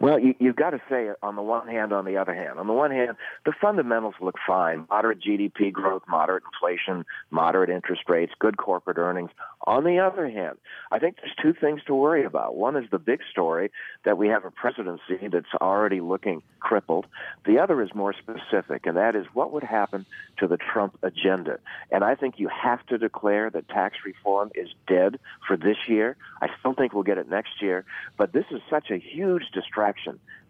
Well, 0.00 0.18
you, 0.18 0.34
you've 0.38 0.56
got 0.56 0.70
to 0.70 0.80
say 0.88 1.08
it 1.08 1.16
on 1.22 1.36
the 1.36 1.42
one 1.42 1.68
hand, 1.68 1.92
on 1.92 2.06
the 2.06 2.16
other 2.16 2.34
hand. 2.34 2.58
On 2.58 2.66
the 2.66 2.72
one 2.72 2.90
hand, 2.90 3.18
the 3.44 3.52
fundamentals 3.60 4.14
look 4.18 4.36
fine 4.46 4.86
moderate 4.88 5.20
GDP 5.20 5.70
growth, 5.70 6.02
moderate 6.08 6.42
inflation, 6.54 7.04
moderate 7.30 7.68
interest 7.68 8.04
rates, 8.08 8.32
good 8.38 8.56
corporate 8.56 8.96
earnings. 8.96 9.30
On 9.66 9.84
the 9.84 9.98
other 9.98 10.30
hand, 10.30 10.56
I 10.90 10.98
think 10.98 11.16
there's 11.16 11.34
two 11.40 11.52
things 11.52 11.82
to 11.86 11.94
worry 11.94 12.24
about. 12.24 12.56
One 12.56 12.76
is 12.76 12.88
the 12.90 12.98
big 12.98 13.20
story 13.30 13.70
that 14.06 14.16
we 14.16 14.28
have 14.28 14.46
a 14.46 14.50
presidency 14.50 15.28
that's 15.30 15.52
already 15.60 16.00
looking 16.00 16.42
crippled. 16.60 17.06
The 17.44 17.58
other 17.58 17.82
is 17.82 17.94
more 17.94 18.14
specific, 18.14 18.86
and 18.86 18.96
that 18.96 19.14
is 19.14 19.26
what 19.34 19.52
would 19.52 19.62
happen 19.62 20.06
to 20.38 20.46
the 20.46 20.56
Trump 20.56 20.98
agenda. 21.02 21.58
And 21.90 22.04
I 22.04 22.14
think 22.14 22.38
you 22.38 22.48
have 22.48 22.84
to 22.86 22.96
declare 22.96 23.50
that 23.50 23.68
tax 23.68 23.96
reform 24.06 24.50
is 24.54 24.70
dead 24.86 25.18
for 25.46 25.58
this 25.58 25.76
year. 25.88 26.16
I 26.40 26.48
still 26.58 26.72
think 26.72 26.94
we'll 26.94 27.02
get 27.02 27.18
it 27.18 27.28
next 27.28 27.60
year, 27.60 27.84
but 28.16 28.32
this 28.32 28.46
is 28.50 28.62
such 28.70 28.90
a 28.90 28.96
huge 28.96 29.50
distraction 29.52 29.89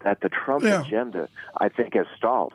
that 0.03 0.21
the 0.21 0.29
Trump 0.29 0.63
Yeah. 0.63 0.81
agenda, 0.81 1.29
I 1.59 1.69
think, 1.69 1.93
has 1.95 2.07
stalled. 2.17 2.53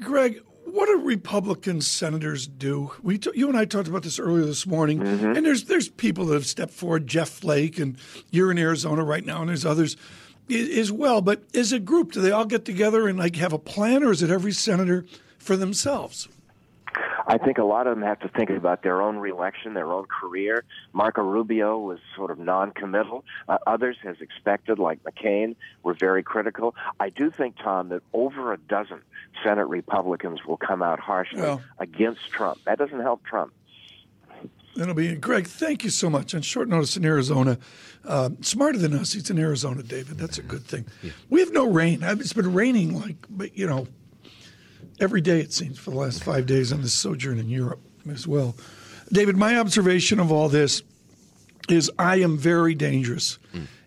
Greg, 0.00 0.40
what 0.64 0.86
do 0.86 1.02
Republican 1.04 1.80
senators 1.80 2.46
do? 2.46 2.92
We, 3.02 3.18
t- 3.18 3.30
you 3.34 3.48
and 3.48 3.56
I 3.56 3.64
talked 3.64 3.88
about 3.88 4.02
this 4.02 4.18
earlier 4.18 4.44
this 4.46 4.66
morning, 4.66 5.00
mm-hmm. 5.00 5.32
and 5.36 5.44
there's 5.44 5.64
there's 5.64 5.88
people 5.88 6.26
that 6.26 6.34
have 6.34 6.46
stepped 6.46 6.72
forward. 6.72 7.06
Jeff 7.06 7.28
Flake, 7.28 7.78
and 7.78 7.96
you're 8.30 8.50
in 8.50 8.58
Arizona 8.58 9.04
right 9.04 9.24
now, 9.24 9.40
and 9.40 9.48
there's 9.48 9.66
others 9.66 9.96
as 10.50 10.90
well. 10.92 11.20
But 11.20 11.42
as 11.54 11.72
a 11.72 11.78
group, 11.78 12.12
do 12.12 12.20
they 12.20 12.30
all 12.30 12.44
get 12.44 12.64
together 12.64 13.08
and 13.08 13.18
like 13.18 13.36
have 13.36 13.52
a 13.52 13.58
plan, 13.58 14.02
or 14.02 14.10
is 14.12 14.22
it 14.22 14.30
every 14.30 14.52
senator 14.52 15.04
for 15.38 15.56
themselves? 15.56 16.28
I 17.30 17.38
think 17.38 17.58
a 17.58 17.64
lot 17.64 17.86
of 17.86 17.94
them 17.94 18.02
have 18.02 18.18
to 18.20 18.28
think 18.28 18.50
about 18.50 18.82
their 18.82 19.00
own 19.00 19.16
reelection, 19.18 19.74
their 19.74 19.92
own 19.92 20.06
career. 20.06 20.64
Marco 20.92 21.22
Rubio 21.22 21.78
was 21.78 22.00
sort 22.16 22.32
of 22.32 22.40
non-committal. 22.40 23.24
Uh, 23.48 23.58
others, 23.68 23.96
as 24.04 24.20
expected, 24.20 24.80
like 24.80 25.00
McCain, 25.04 25.54
were 25.84 25.94
very 25.94 26.24
critical. 26.24 26.74
I 26.98 27.08
do 27.10 27.30
think, 27.30 27.56
Tom, 27.62 27.88
that 27.90 28.02
over 28.12 28.52
a 28.52 28.58
dozen 28.58 29.00
Senate 29.44 29.66
Republicans 29.68 30.44
will 30.44 30.56
come 30.56 30.82
out 30.82 30.98
harshly 30.98 31.40
Well- 31.40 31.62
against 31.78 32.28
Trump. 32.30 32.58
That 32.64 32.78
doesn't 32.78 33.00
help 33.00 33.22
Trump. 33.24 33.52
That'll 34.74 34.94
be 34.94 35.14
Greg. 35.14 35.46
Thank 35.46 35.84
you 35.84 35.90
so 35.90 36.08
much. 36.10 36.34
On 36.34 36.42
short 36.42 36.68
notice 36.68 36.96
in 36.96 37.04
Arizona, 37.04 37.58
uh, 38.04 38.30
smarter 38.40 38.78
than 38.78 38.92
us. 38.94 39.12
He's 39.12 39.28
in 39.30 39.38
Arizona, 39.38 39.82
David. 39.82 40.16
That's 40.18 40.38
a 40.38 40.42
good 40.42 40.64
thing. 40.64 40.86
We 41.28 41.40
have 41.40 41.52
no 41.52 41.68
rain. 41.70 42.00
It's 42.02 42.32
been 42.32 42.52
raining 42.54 42.98
like, 42.98 43.16
but 43.28 43.56
you 43.56 43.66
know, 43.66 43.86
every 45.00 45.20
day 45.20 45.40
it 45.40 45.52
seems 45.52 45.78
for 45.78 45.90
the 45.90 45.96
last 45.96 46.22
five 46.22 46.46
days 46.46 46.72
on 46.72 46.82
this 46.82 46.92
sojourn 46.92 47.38
in 47.38 47.48
Europe 47.48 47.80
as 48.10 48.26
well. 48.26 48.54
David, 49.12 49.36
my 49.36 49.58
observation 49.58 50.20
of 50.20 50.30
all 50.30 50.48
this 50.48 50.82
is 51.68 51.90
I 51.98 52.16
am 52.16 52.36
very 52.36 52.74
dangerous 52.74 53.38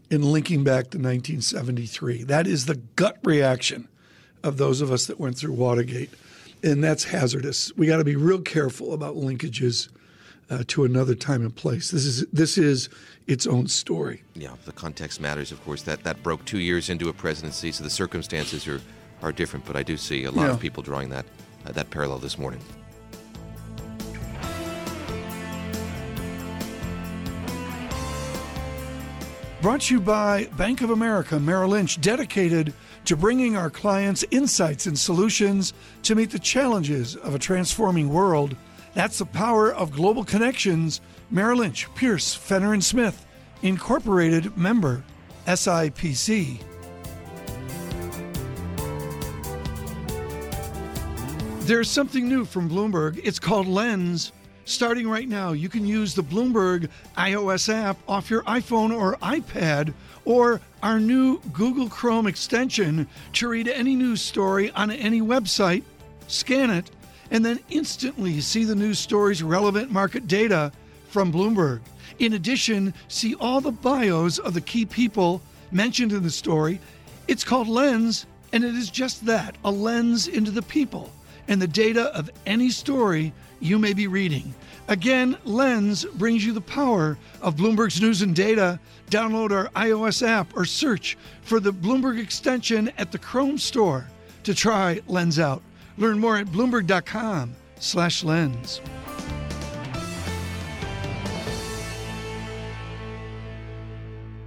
in 0.09 0.21
linking 0.21 0.63
back 0.63 0.91
to 0.91 0.97
1973. 0.97 2.23
That 2.23 2.47
is 2.47 2.65
the 2.65 2.75
gut 2.75 3.17
reaction 3.23 3.87
of 4.43 4.57
those 4.57 4.81
of 4.81 4.91
us 4.91 5.05
that 5.07 5.19
went 5.19 5.37
through 5.37 5.53
Watergate, 5.53 6.09
and 6.61 6.83
that's 6.83 7.05
hazardous. 7.05 7.75
We 7.77 7.87
got 7.87 7.97
to 7.97 8.03
be 8.03 8.15
real 8.15 8.41
careful 8.41 8.93
about 8.93 9.15
linkages 9.15 9.89
uh, 10.49 10.63
to 10.67 10.83
another 10.83 11.15
time 11.15 11.41
and 11.41 11.55
place. 11.55 11.91
This 11.91 12.05
is 12.05 12.25
this 12.33 12.57
is 12.57 12.89
its 13.27 13.47
own 13.47 13.67
story. 13.67 14.23
Yeah, 14.35 14.51
the 14.65 14.73
context 14.73 15.21
matters, 15.21 15.51
of 15.51 15.63
course. 15.63 15.83
That 15.83 16.03
that 16.03 16.21
broke 16.21 16.43
two 16.45 16.59
years 16.59 16.89
into 16.89 17.09
a 17.09 17.13
presidency, 17.13 17.71
so 17.71 17.83
the 17.83 17.89
circumstances 17.89 18.67
are, 18.67 18.81
are 19.23 19.31
different. 19.31 19.65
But 19.65 19.75
I 19.75 19.83
do 19.83 19.97
see 19.97 20.25
a 20.25 20.31
lot 20.31 20.43
Yeah. 20.45 20.51
of 20.51 20.59
people 20.59 20.83
drawing 20.83 21.09
that 21.09 21.25
uh, 21.65 21.71
that 21.71 21.89
parallel 21.89 22.19
this 22.19 22.37
morning. 22.37 22.59
Brought 29.61 29.81
to 29.81 29.93
you 29.93 30.01
by 30.01 30.45
Bank 30.57 30.81
of 30.81 30.89
America 30.89 31.39
Merrill 31.39 31.69
Lynch, 31.69 32.01
dedicated 32.01 32.73
to 33.05 33.15
bringing 33.15 33.55
our 33.55 33.69
clients 33.69 34.25
insights 34.29 34.87
and 34.87 34.99
solutions 34.99 35.73
to 36.03 36.15
meet 36.15 36.31
the 36.31 36.39
challenges 36.39 37.15
of 37.15 37.33
a 37.33 37.39
transforming 37.39 38.09
world. 38.09 38.57
That's 38.93 39.19
the 39.19 39.25
power 39.25 39.73
of 39.73 39.91
global 39.93 40.25
connections. 40.25 40.99
Merrill 41.31 41.59
Lynch, 41.59 41.87
Pierce, 41.95 42.33
Fenner 42.35 42.73
and 42.73 42.83
Smith, 42.83 43.25
Incorporated 43.61 44.57
member, 44.57 45.01
SIPC. 45.47 46.59
There's 51.65 51.89
something 51.89 52.27
new 52.27 52.43
from 52.43 52.69
Bloomberg. 52.69 53.21
It's 53.23 53.39
called 53.39 53.67
Lens. 53.67 54.33
Starting 54.65 55.09
right 55.09 55.29
now, 55.29 55.53
you 55.53 55.69
can 55.69 55.85
use 55.85 56.13
the 56.13 56.21
Bloomberg 56.21 56.89
iOS 57.17 57.73
app 57.73 57.97
off 58.05 58.29
your 58.29 58.43
iPhone 58.43 58.93
or 58.93 59.15
iPad, 59.19 59.93
or 60.25 60.59
our 60.83 60.99
new 60.99 61.39
Google 61.53 61.87
Chrome 61.87 62.27
extension 62.27 63.07
to 63.31 63.47
read 63.47 63.69
any 63.69 63.95
news 63.95 64.21
story 64.21 64.71
on 64.71 64.91
any 64.91 65.21
website, 65.21 65.83
scan 66.27 66.69
it, 66.69 66.91
and 67.31 67.45
then 67.45 67.61
instantly 67.69 68.41
see 68.41 68.65
the 68.65 68.75
news 68.75 68.99
story's 68.99 69.41
relevant 69.41 69.89
market 69.89 70.27
data 70.27 70.69
from 71.07 71.31
Bloomberg. 71.31 71.79
In 72.19 72.33
addition, 72.33 72.93
see 73.07 73.35
all 73.35 73.61
the 73.61 73.71
bios 73.71 74.37
of 74.37 74.53
the 74.53 74.59
key 74.59 74.85
people 74.85 75.41
mentioned 75.71 76.11
in 76.11 76.23
the 76.23 76.29
story. 76.29 76.81
It's 77.29 77.45
called 77.45 77.69
Lens, 77.69 78.25
and 78.51 78.65
it 78.65 78.75
is 78.75 78.89
just 78.89 79.25
that 79.27 79.55
a 79.63 79.71
lens 79.71 80.27
into 80.27 80.51
the 80.51 80.61
people 80.61 81.09
and 81.47 81.61
the 81.61 81.67
data 81.67 82.15
of 82.15 82.29
any 82.45 82.69
story 82.69 83.33
you 83.59 83.79
may 83.79 83.93
be 83.93 84.07
reading. 84.07 84.53
Again, 84.87 85.37
Lens 85.45 86.05
brings 86.05 86.45
you 86.45 86.51
the 86.51 86.61
power 86.61 87.17
of 87.41 87.55
Bloomberg's 87.55 88.01
news 88.01 88.21
and 88.21 88.35
data. 88.35 88.79
Download 89.09 89.51
our 89.51 89.69
iOS 89.69 90.27
app 90.27 90.57
or 90.57 90.65
search 90.65 91.17
for 91.41 91.61
the 91.61 91.71
Bloomberg 91.71 92.19
extension 92.19 92.91
at 92.97 93.11
the 93.11 93.17
Chrome 93.17 93.57
store 93.57 94.05
to 94.43 94.53
try 94.53 94.99
Lens 95.07 95.39
out. 95.39 95.63
Learn 95.97 96.19
more 96.19 96.37
at 96.37 96.47
bloomberg.com/lens. 96.47 98.81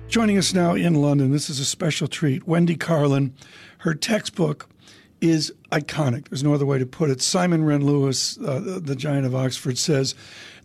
Joining 0.09 0.39
us 0.39 0.55
now 0.55 0.75
in 0.75 0.95
London, 0.95 1.31
this 1.31 1.51
is 1.51 1.61
a 1.61 1.65
special 1.65 2.09
treat. 2.09 2.47
Wendy 2.47 2.77
Carlin, 2.77 3.35
her 3.79 3.95
textbook 3.95 4.69
is 5.21 5.53
iconic. 5.73 6.29
There's 6.29 6.45
no 6.45 6.55
other 6.55 6.67
way 6.67 6.79
to 6.79 6.87
put 6.87 7.11
it. 7.11 7.23
Simon 7.23 7.65
Wren 7.65 7.85
Lewis, 7.85 8.39
uh, 8.39 8.81
the, 8.83 8.97
giant 8.97 9.27
of 9.27 9.35
Oxford, 9.35 9.79
says 9.79 10.15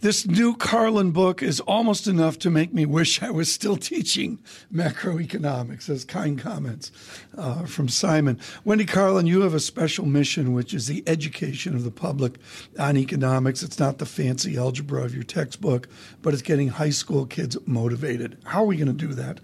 this 0.01 0.25
new 0.25 0.55
Carlin 0.55 1.12
book 1.12 1.41
is 1.41 1.60
almost 1.62 2.08
enough 2.08 2.39
to 2.39 2.50
make 2.50 2.74
me 2.74 2.86
wish 2.86 3.22
I 3.22 3.29
was 3.29 3.51
still 3.51 3.77
teaching 3.77 4.39
macroeconomics. 4.74 5.89
As 5.89 6.03
kind 6.03 6.39
comments 6.39 6.91
uh, 7.38 7.65
from 7.65 7.88
Simon. 7.88 8.39
Wendy 8.65 8.86
Carlin, 8.86 9.27
you 9.27 9.41
have 9.41 9.53
a 9.53 9.60
special 9.60 10.05
mission, 10.05 10.53
which 10.53 10.74
is 10.74 10.88
the 10.88 11.03
education 11.08 11.75
of 11.75 11.84
the 11.84 11.91
public 11.91 12.38
on 12.79 12.98
economics. 12.98 13.63
It's 13.63 13.79
not 13.79 14.00
the 14.00 14.05
fancy 14.05 14.58
algebra 14.58 15.03
of 15.03 15.13
your 15.13 15.24
textbook, 15.24 15.88
but 16.22 16.34
it's 16.34 16.41
getting 16.41 16.70
high 16.70 16.89
school 16.89 17.25
kids 17.25 17.58
motivated. 17.65 18.38
How 18.43 18.63
are 18.63 18.67
we 18.67 18.77
going 18.77 18.88
to 18.88 19.08
do 19.08 19.13
that? 19.13 19.39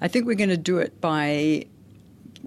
I 0.00 0.08
think 0.08 0.26
we're 0.26 0.34
going 0.34 0.48
to 0.50 0.56
do 0.56 0.78
it 0.78 1.00
by 1.00 1.66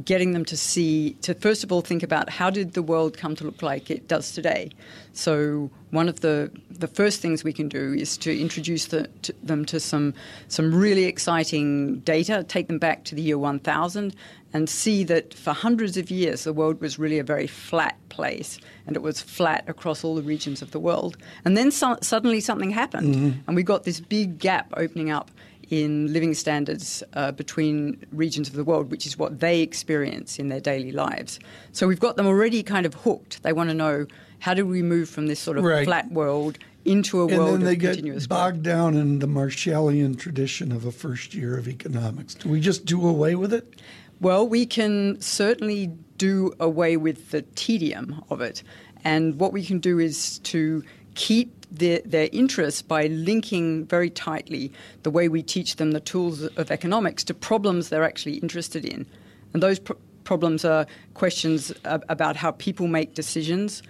getting 0.04 0.34
them 0.34 0.44
to 0.46 0.58
see, 0.58 1.14
to 1.22 1.34
first 1.34 1.64
of 1.64 1.72
all 1.72 1.82
think 1.82 2.04
about 2.04 2.30
how 2.30 2.50
did 2.50 2.74
the 2.74 2.82
world 2.82 3.18
come 3.18 3.36
to 3.36 3.44
look 3.44 3.62
like 3.62 3.90
it 3.90 4.08
does 4.08 4.32
today. 4.32 4.70
So 5.14 5.70
one 5.92 6.10
of 6.10 6.20
the 6.20 6.52
the 6.70 6.88
first 6.88 7.22
things 7.22 7.44
we 7.44 7.54
can 7.54 7.70
do 7.70 7.94
is 7.94 8.18
to 8.18 8.38
introduce 8.38 8.88
the, 8.88 9.08
to 9.22 9.34
them 9.42 9.64
to 9.66 9.80
some 9.80 10.14
some 10.50 10.76
really 10.76 11.06
exciting 11.06 12.00
data, 12.00 12.44
take 12.48 12.68
them 12.68 12.80
back 12.80 13.06
to 13.06 13.16
the 13.16 13.22
year 13.22 13.38
1000, 13.38 14.14
and 14.54 14.70
see 14.70 15.04
that 15.06 15.34
for 15.34 15.54
hundreds 15.54 15.96
of 15.96 16.12
years 16.12 16.44
the 16.44 16.54
world 16.54 16.82
was 16.82 17.00
really 17.00 17.20
a 17.20 17.24
very 17.24 17.48
flat 17.48 17.98
place, 18.10 18.60
and 18.86 18.96
it 18.96 19.02
was 19.02 19.22
flat 19.22 19.64
across 19.68 20.04
all 20.04 20.16
the 20.16 20.22
regions 20.22 20.62
of 20.62 20.72
the 20.72 20.80
world. 20.80 21.16
And 21.46 21.56
then 21.56 21.72
so, 21.72 21.98
suddenly 22.02 22.42
something 22.42 22.72
happened, 22.72 23.16
mm-hmm. 23.16 23.40
and 23.48 23.56
we 23.56 23.64
got 23.64 23.84
this 23.84 24.02
big 24.02 24.40
gap 24.40 24.68
opening 24.76 25.10
up 25.10 25.32
in 25.70 26.12
living 26.14 26.34
standards 26.34 27.04
uh, 27.14 27.32
between 27.32 28.04
regions 28.12 28.48
of 28.48 28.56
the 28.56 28.64
world, 28.64 28.92
which 28.92 29.06
is 29.06 29.18
what 29.18 29.40
they 29.40 29.62
experience 29.62 30.40
in 30.40 30.50
their 30.50 30.60
daily 30.60 30.92
lives. 30.92 31.40
So 31.72 31.88
we've 31.88 32.00
got 32.00 32.16
them 32.16 32.28
already 32.28 32.64
kind 32.64 32.86
of 32.86 32.94
hooked. 32.94 33.44
They 33.44 33.54
want 33.54 33.70
to 33.70 33.74
know 33.74 34.06
how 34.40 34.54
do 34.54 34.66
we 34.66 34.82
move 34.82 35.10
from 35.10 35.28
this 35.28 35.40
sort 35.40 35.58
of 35.58 35.64
right. 35.64 35.86
flat 35.86 36.12
world 36.12 36.58
into 36.86 37.22
a 37.22 37.28
and 37.28 37.38
world 37.38 37.54
then 37.54 37.64
they 37.64 37.76
get 37.76 38.30
bogged 38.30 38.64
growth. 38.64 38.64
down 38.64 38.96
in 38.96 39.20
the 39.20 39.28
Marshallian 39.28 40.18
tradition 40.18 40.72
of 40.72 40.86
a 40.86 40.92
first 40.92 41.34
year 41.34 41.58
of 41.58 41.68
economics. 41.68 42.36
Do 42.36 42.50
we 42.50 42.60
just 42.60 42.86
do 42.86 43.08
away 43.08 43.36
with 43.36 43.54
it? 43.54 43.82
Well, 44.22 44.48
we 44.48 44.66
can 44.66 45.20
certainly 45.20 45.88
do 46.18 46.54
away 46.60 46.96
with 46.96 47.32
the 47.32 47.42
tedium 47.42 48.24
of 48.30 48.40
it. 48.40 48.64
And 49.04 49.40
what 49.40 49.52
we 49.52 49.66
can 49.66 49.80
do 49.80 50.00
is 50.00 50.40
to 50.40 50.84
keep 51.16 51.55
their, 51.72 52.00
their 52.06 52.30
interest 52.32 52.88
by 52.88 53.08
linking 53.08 53.86
very 53.86 54.10
tightly 54.10 54.72
the 55.04 55.12
way 55.12 55.28
we 55.28 55.42
teach 55.42 55.76
them 55.76 55.92
the 55.92 56.00
tools 56.00 56.44
of 56.44 56.72
economics 56.72 57.24
to 57.26 57.34
problems 57.34 57.90
they're 57.90 58.04
actually 58.04 58.36
interested 58.38 58.86
in. 58.86 59.06
And 59.54 59.62
those 59.62 59.80
pr- 59.80 59.94
problems 60.24 60.66
are 60.66 60.86
questions 61.14 61.72
about 61.84 62.36
how 62.36 62.52
people 62.52 62.88
make 62.88 63.14
decisions, 63.14 63.84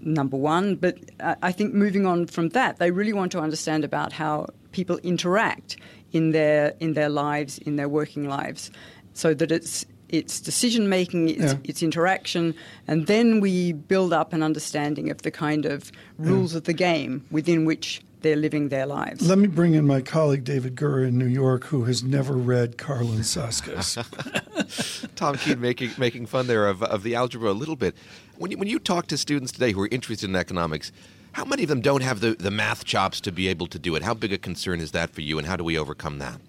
number 0.00 0.36
one. 0.36 0.76
But 0.76 0.98
uh, 1.20 1.34
I 1.42 1.52
think 1.52 1.74
moving 1.74 2.06
on 2.06 2.26
from 2.26 2.50
that, 2.50 2.78
they 2.78 2.90
really 2.90 3.12
want 3.12 3.32
to 3.32 3.40
understand 3.40 3.84
about 3.84 4.12
how 4.12 4.48
people 4.72 4.98
interact 4.98 5.76
in 6.12 6.32
their 6.32 6.74
in 6.80 6.92
their 6.94 7.08
lives, 7.08 7.58
in 7.58 7.76
their 7.76 7.88
working 7.88 8.28
lives, 8.28 8.70
so 9.14 9.34
that 9.34 9.50
it's 9.50 9.86
its 10.12 10.40
decision 10.40 10.88
making, 10.88 11.30
its, 11.30 11.40
yeah. 11.40 11.58
its, 11.64 11.82
interaction, 11.82 12.54
and 12.86 13.06
then 13.06 13.40
we 13.40 13.72
build 13.72 14.12
up 14.12 14.32
an 14.32 14.42
understanding 14.42 15.10
of 15.10 15.22
the 15.22 15.30
kind 15.30 15.64
of 15.64 15.90
rules 16.18 16.52
yeah. 16.52 16.58
of 16.58 16.64
the 16.64 16.72
game 16.72 17.24
within 17.30 17.64
which 17.64 18.02
they're 18.20 18.36
living 18.36 18.68
their 18.68 18.86
lives. 18.86 19.26
Let 19.26 19.38
me 19.38 19.48
bring 19.48 19.74
in 19.74 19.86
my 19.86 20.00
colleague 20.00 20.44
David 20.44 20.76
Gura 20.76 21.08
in 21.08 21.18
New 21.18 21.26
York, 21.26 21.64
who 21.64 21.84
has 21.84 22.02
never 22.02 22.34
read 22.34 22.78
Carlin 22.78 23.20
Soskice. 23.20 23.96
Tom 25.16 25.36
Keene 25.36 25.60
making 25.60 25.90
making 25.98 26.26
fun 26.26 26.46
there 26.46 26.68
of, 26.68 26.82
of 26.82 27.02
the 27.02 27.14
algebra 27.14 27.50
a 27.50 27.52
little 27.52 27.76
bit. 27.76 27.96
When 28.36 28.50
you, 28.50 28.58
when 28.58 28.68
you 28.68 28.78
talk 28.78 29.06
to 29.08 29.18
students 29.18 29.52
today 29.52 29.72
who 29.72 29.82
are 29.82 29.88
interested 29.90 30.28
in 30.28 30.36
economics, 30.36 30.92
how 31.32 31.44
many 31.44 31.64
of 31.64 31.68
them 31.68 31.80
don't 31.80 32.02
have 32.02 32.20
the, 32.20 32.34
the 32.34 32.50
math 32.50 32.84
chops 32.84 33.20
to 33.22 33.32
be 33.32 33.48
able 33.48 33.66
to 33.68 33.78
do 33.78 33.94
it? 33.96 34.02
How 34.02 34.14
big 34.14 34.32
a 34.32 34.38
concern 34.38 34.80
is 34.80 34.92
that 34.92 35.10
for 35.10 35.20
you, 35.20 35.38
and 35.38 35.46
how 35.46 35.56
do 35.56 35.64
we 35.64 35.78
overcome 35.78 36.18
that? 36.18 36.40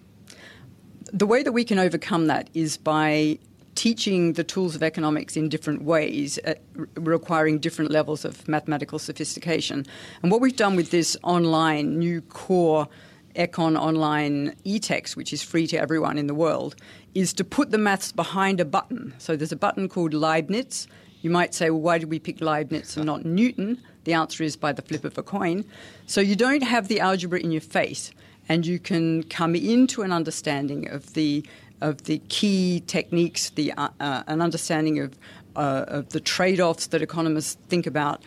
The 1.11 1.27
way 1.27 1.43
that 1.43 1.51
we 1.51 1.63
can 1.63 1.79
overcome 1.79 2.27
that 2.27 2.49
is 2.53 2.77
by 2.77 3.37
teaching 3.75 4.33
the 4.33 4.43
tools 4.43 4.75
of 4.75 4.83
economics 4.83 5.35
in 5.35 5.49
different 5.49 5.83
ways, 5.83 6.39
uh, 6.45 6.53
requiring 6.95 7.59
different 7.59 7.91
levels 7.91 8.25
of 8.25 8.47
mathematical 8.47 8.99
sophistication. 8.99 9.85
And 10.21 10.31
what 10.31 10.41
we've 10.41 10.55
done 10.55 10.75
with 10.75 10.91
this 10.91 11.17
online 11.23 11.97
new 11.97 12.21
core 12.21 12.87
Econ 13.35 13.77
Online 13.79 14.55
e-text, 14.63 15.17
which 15.17 15.33
is 15.33 15.41
free 15.41 15.65
to 15.67 15.77
everyone 15.77 16.17
in 16.17 16.27
the 16.27 16.35
world, 16.35 16.75
is 17.15 17.33
to 17.33 17.43
put 17.43 17.71
the 17.71 17.77
maths 17.77 18.11
behind 18.11 18.59
a 18.59 18.65
button. 18.65 19.13
So 19.17 19.35
there's 19.35 19.51
a 19.51 19.57
button 19.57 19.89
called 19.89 20.13
Leibniz. 20.13 20.87
You 21.21 21.29
might 21.29 21.53
say, 21.53 21.69
well, 21.69 21.81
why 21.81 21.97
did 21.97 22.09
we 22.09 22.19
pick 22.19 22.41
Leibniz 22.41 22.97
and 22.97 23.05
not 23.05 23.25
Newton? 23.25 23.81
The 24.03 24.13
answer 24.13 24.43
is 24.43 24.55
by 24.55 24.73
the 24.73 24.81
flip 24.81 25.05
of 25.05 25.17
a 25.17 25.23
coin. 25.23 25.65
So 26.05 26.21
you 26.21 26.35
don't 26.35 26.63
have 26.63 26.89
the 26.89 26.99
algebra 26.99 27.39
in 27.39 27.51
your 27.51 27.61
face, 27.61 28.11
and 28.49 28.65
you 28.65 28.77
can 28.77 29.23
come 29.23 29.55
into 29.55 30.01
an 30.01 30.11
understanding 30.11 30.89
of 30.89 31.13
the 31.13 31.45
of 31.81 32.03
the 32.03 32.19
key 32.29 32.83
techniques, 32.87 33.49
the 33.51 33.73
uh, 33.73 33.89
uh, 33.99 34.23
an 34.27 34.41
understanding 34.41 34.99
of 34.99 35.17
uh, 35.55 35.85
of 35.87 36.09
the 36.09 36.19
trade-offs 36.19 36.87
that 36.87 37.01
economists 37.01 37.57
think 37.67 37.85
about, 37.85 38.23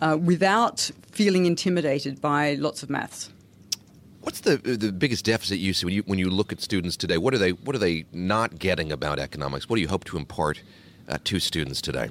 uh, 0.00 0.16
without 0.20 0.90
feeling 1.10 1.46
intimidated 1.46 2.20
by 2.20 2.54
lots 2.54 2.82
of 2.82 2.90
maths. 2.90 3.30
What's 4.20 4.40
the 4.40 4.56
the 4.58 4.92
biggest 4.92 5.24
deficit 5.24 5.58
you 5.58 5.72
see 5.72 5.86
when 5.86 5.94
you 5.94 6.02
when 6.06 6.18
you 6.18 6.30
look 6.30 6.52
at 6.52 6.60
students 6.60 6.96
today? 6.96 7.18
What 7.18 7.34
are 7.34 7.38
they 7.38 7.52
what 7.52 7.74
are 7.74 7.80
they 7.80 8.04
not 8.12 8.58
getting 8.58 8.92
about 8.92 9.18
economics? 9.18 9.68
What 9.68 9.76
do 9.76 9.82
you 9.82 9.88
hope 9.88 10.04
to 10.04 10.16
impart 10.16 10.62
uh, 11.08 11.18
to 11.24 11.40
students 11.40 11.80
today? 11.80 12.10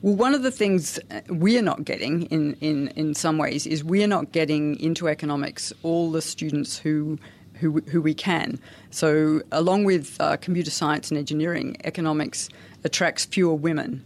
Well, 0.00 0.14
one 0.14 0.32
of 0.32 0.42
the 0.42 0.52
things 0.52 1.00
uh, 1.10 1.20
we 1.28 1.58
are 1.58 1.62
not 1.62 1.84
getting 1.84 2.22
in, 2.26 2.54
in, 2.60 2.88
in 2.88 3.14
some 3.14 3.36
ways 3.36 3.66
is 3.66 3.82
we 3.82 4.04
are 4.04 4.08
not 4.08 4.30
getting 4.30 4.78
into 4.78 5.08
economics 5.08 5.72
all 5.82 6.12
the 6.12 6.22
students 6.22 6.78
who 6.78 7.18
who, 7.60 7.80
who 7.88 8.00
we 8.00 8.14
can. 8.14 8.58
So, 8.90 9.42
along 9.52 9.84
with 9.84 10.16
uh, 10.20 10.36
computer 10.36 10.70
science 10.70 11.10
and 11.10 11.18
engineering, 11.18 11.76
economics 11.84 12.48
attracts 12.84 13.24
fewer 13.24 13.54
women. 13.54 14.02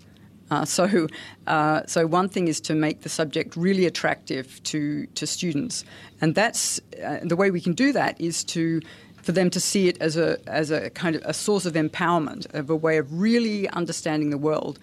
Uh, 0.51 0.65
so, 0.65 1.07
uh, 1.47 1.83
so 1.87 2.07
one 2.07 2.29
thing 2.29 2.49
is 2.49 2.61
to 2.61 2.75
make 2.75 3.01
the 3.03 3.09
subject 3.09 3.57
really 3.57 3.87
attractive 3.87 4.63
to 4.65 5.07
to 5.07 5.27
students, 5.27 5.85
and 6.21 6.35
that's 6.35 6.81
uh, 7.03 7.21
the 7.23 7.37
way 7.37 7.51
we 7.51 7.61
can 7.61 7.73
do 7.73 7.93
that 7.93 8.21
is 8.21 8.45
to 8.45 8.81
for 9.23 9.33
them 9.33 9.49
to 9.49 9.61
see 9.61 9.89
it 9.89 9.97
as 10.03 10.17
a 10.17 10.39
as 10.47 10.71
a 10.71 10.91
kind 10.91 11.17
of 11.17 11.23
a 11.25 11.33
source 11.33 11.65
of 11.65 11.73
empowerment, 11.73 12.53
of 12.55 12.69
a 12.69 12.77
way 12.77 12.99
of 12.99 13.21
really 13.21 13.67
understanding 13.71 14.29
the 14.29 14.39
world 14.39 14.79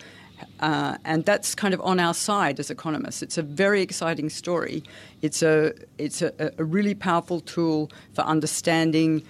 uh, 0.60 0.97
and 1.06 1.25
that's 1.25 1.56
kind 1.56 1.73
of 1.73 1.82
on 1.82 1.99
our 1.99 2.13
side 2.13 2.60
as 2.60 2.69
economists. 2.69 3.21
It's 3.21 3.38
a 3.38 3.43
very 3.43 3.82
exciting 3.82 4.30
story. 4.30 4.84
It's 5.21 5.41
a 5.41 5.73
it's 5.97 6.21
a, 6.21 6.52
a 6.58 6.63
really 6.63 6.95
powerful 6.95 7.39
tool 7.41 7.91
for 8.13 8.21
understanding 8.21 9.23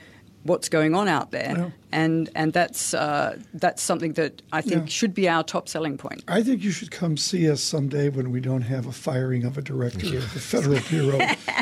what's 0.44 0.70
going 0.70 0.96
on 0.96 1.08
out 1.08 1.32
there, 1.32 1.56
yeah. 1.58 1.70
and 1.92 2.30
and 2.36 2.54
that's 2.54 2.94
uh, 2.94 3.38
that's 3.54 3.82
something 3.82 4.14
that 4.14 4.42
I 4.52 4.62
think 4.62 4.82
yeah. 4.82 4.88
should 4.88 5.14
be 5.14 5.28
our 5.28 5.44
top 5.44 5.68
selling 5.68 5.98
point. 5.98 6.24
I 6.28 6.44
think 6.44 6.64
you 6.64 6.72
should 6.72 6.92
come 6.92 7.18
see 7.18 7.50
us 7.50 7.62
someday 7.62 8.10
when 8.10 8.32
we 8.32 8.40
don't 8.40 8.64
have 8.64 8.86
a 8.86 8.92
firing 8.92 9.46
of 9.46 9.58
a 9.58 9.62
director 9.62 10.18
of 10.18 10.34
the 10.34 10.40
Federal 10.40 10.80
Bureau 10.90 11.20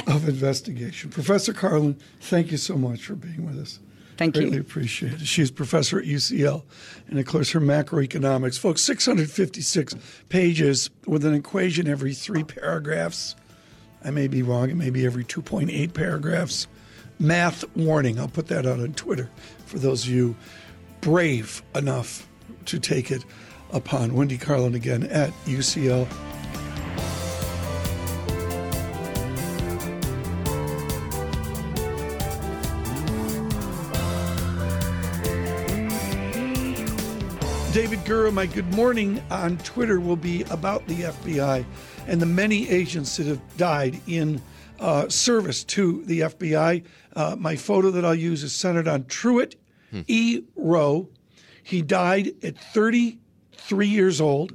of 0.07 0.27
Investigation. 0.27 1.09
Professor 1.09 1.53
Carlin, 1.53 1.97
thank 2.19 2.51
you 2.51 2.57
so 2.57 2.77
much 2.77 3.05
for 3.05 3.15
being 3.15 3.45
with 3.45 3.59
us. 3.59 3.79
Thank 4.17 4.33
Greatly 4.33 4.55
you. 4.55 4.61
appreciate 4.61 5.13
it. 5.13 5.19
She's 5.21 5.51
professor 5.51 5.99
at 5.99 6.05
UCL, 6.05 6.63
and 7.07 7.19
of 7.19 7.25
course, 7.25 7.51
her 7.51 7.61
macroeconomics. 7.61 8.57
Folks, 8.57 8.81
656 8.81 9.95
pages 10.29 10.89
with 11.05 11.23
an 11.23 11.35
equation 11.35 11.87
every 11.87 12.13
three 12.13 12.43
paragraphs. 12.43 13.35
I 14.03 14.11
may 14.11 14.27
be 14.27 14.41
wrong, 14.41 14.69
it 14.69 14.75
may 14.75 14.89
be 14.89 15.05
every 15.05 15.23
2.8 15.23 15.93
paragraphs. 15.93 16.67
Math 17.19 17.63
warning. 17.75 18.19
I'll 18.19 18.27
put 18.27 18.47
that 18.47 18.65
out 18.65 18.79
on 18.79 18.93
Twitter 18.93 19.29
for 19.65 19.79
those 19.79 20.03
of 20.03 20.09
you 20.09 20.35
brave 21.01 21.63
enough 21.75 22.27
to 22.65 22.79
take 22.79 23.11
it 23.11 23.23
upon. 23.71 24.13
Wendy 24.13 24.37
Carlin 24.37 24.75
again 24.75 25.03
at 25.03 25.31
UCL. 25.45 26.07
Gura, 38.07 38.33
my 38.33 38.45
good 38.45 38.73
morning 38.73 39.21
on 39.29 39.57
Twitter 39.57 39.99
will 39.99 40.15
be 40.15 40.43
about 40.43 40.87
the 40.87 41.01
FBI 41.01 41.65
and 42.07 42.21
the 42.21 42.25
many 42.25 42.69
agents 42.69 43.17
that 43.17 43.27
have 43.27 43.57
died 43.57 43.99
in 44.07 44.41
uh, 44.79 45.09
service 45.09 45.65
to 45.65 46.05
the 46.05 46.21
FBI. 46.21 46.85
Uh, 47.17 47.35
my 47.37 47.57
photo 47.57 47.91
that 47.91 48.05
I'll 48.05 48.15
use 48.15 48.43
is 48.43 48.55
centered 48.55 48.87
on 48.87 49.03
Truett 49.07 49.55
hmm. 49.91 50.03
E. 50.07 50.41
Rowe. 50.55 51.09
He 51.61 51.81
died 51.81 52.31
at 52.43 52.57
33 52.57 53.87
years 53.89 54.21
old 54.21 54.51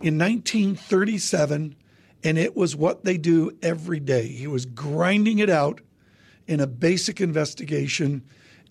in 0.00 0.16
1937, 0.16 1.74
and 2.22 2.38
it 2.38 2.54
was 2.54 2.76
what 2.76 3.02
they 3.02 3.18
do 3.18 3.58
every 3.60 3.98
day. 3.98 4.28
He 4.28 4.46
was 4.46 4.66
grinding 4.66 5.40
it 5.40 5.50
out 5.50 5.80
in 6.46 6.60
a 6.60 6.68
basic 6.68 7.20
investigation 7.20 8.22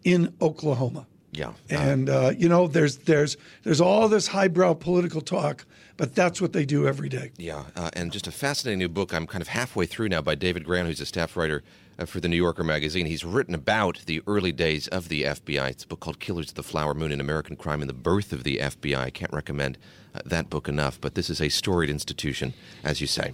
in 0.06 0.34
Oklahoma. 0.40 1.08
Yeah. 1.34 1.54
And 1.70 2.10
uh, 2.10 2.32
you 2.38 2.48
know, 2.48 2.68
there's 2.68 2.98
there's 2.98 3.38
there's 3.64 3.82
all 3.82 4.08
this 4.08 4.28
highbrow 4.28 4.76
political 4.76 5.22
talk, 5.22 5.66
but 5.98 6.16
that's 6.16 6.40
what 6.40 6.54
they 6.54 6.66
do 6.66 6.88
every 6.88 7.10
day. 7.10 7.32
Yeah, 7.38 7.64
uh, 7.76 7.90
and 7.94 8.12
just 8.12 8.28
a 8.28 8.32
fascinating 8.32 8.80
new 8.80 8.90
book. 8.90 9.14
I'm 9.14 9.28
kind 9.28 9.42
of 9.42 9.48
halfway 9.50 9.86
through 9.86 10.10
now 10.10 10.22
by 10.22 10.36
David 10.36 10.64
Grann, 10.64 10.86
who's 10.86 11.02
a 11.02 11.06
staff 11.06 11.36
writer 11.36 11.64
uh, 11.98 12.06
for 12.06 12.20
the 12.20 12.28
New 12.28 12.38
Yorker 12.38 12.64
magazine. 12.64 13.08
He's 13.08 13.26
written 13.26 13.56
about 13.56 14.04
the 14.06 14.22
early 14.28 14.52
days 14.52 14.88
of 14.88 15.10
the 15.10 15.24
FBI. 15.24 15.70
It's 15.72 15.84
a 15.84 15.88
book 15.88 16.00
called 16.00 16.20
"Killers 16.20 16.50
of 16.50 16.56
the 16.56 16.64
Flower 16.64 16.94
Moon: 16.94 17.12
An 17.12 17.22
American 17.22 17.56
Crime 17.56 17.82
and 17.82 17.90
the 17.90 17.96
Birth 17.96 18.32
of 18.32 18.44
the 18.44 18.58
FBI." 18.58 18.98
I 18.98 19.10
can't 19.10 19.34
recommend 19.34 19.78
uh, 20.14 20.22
that 20.26 20.50
book 20.50 20.70
enough. 20.70 21.02
But 21.02 21.16
this 21.16 21.30
is 21.30 21.42
a 21.42 21.50
storied 21.50 21.90
institution, 21.90 22.54
as 22.84 23.02
you 23.02 23.08
say. 23.08 23.34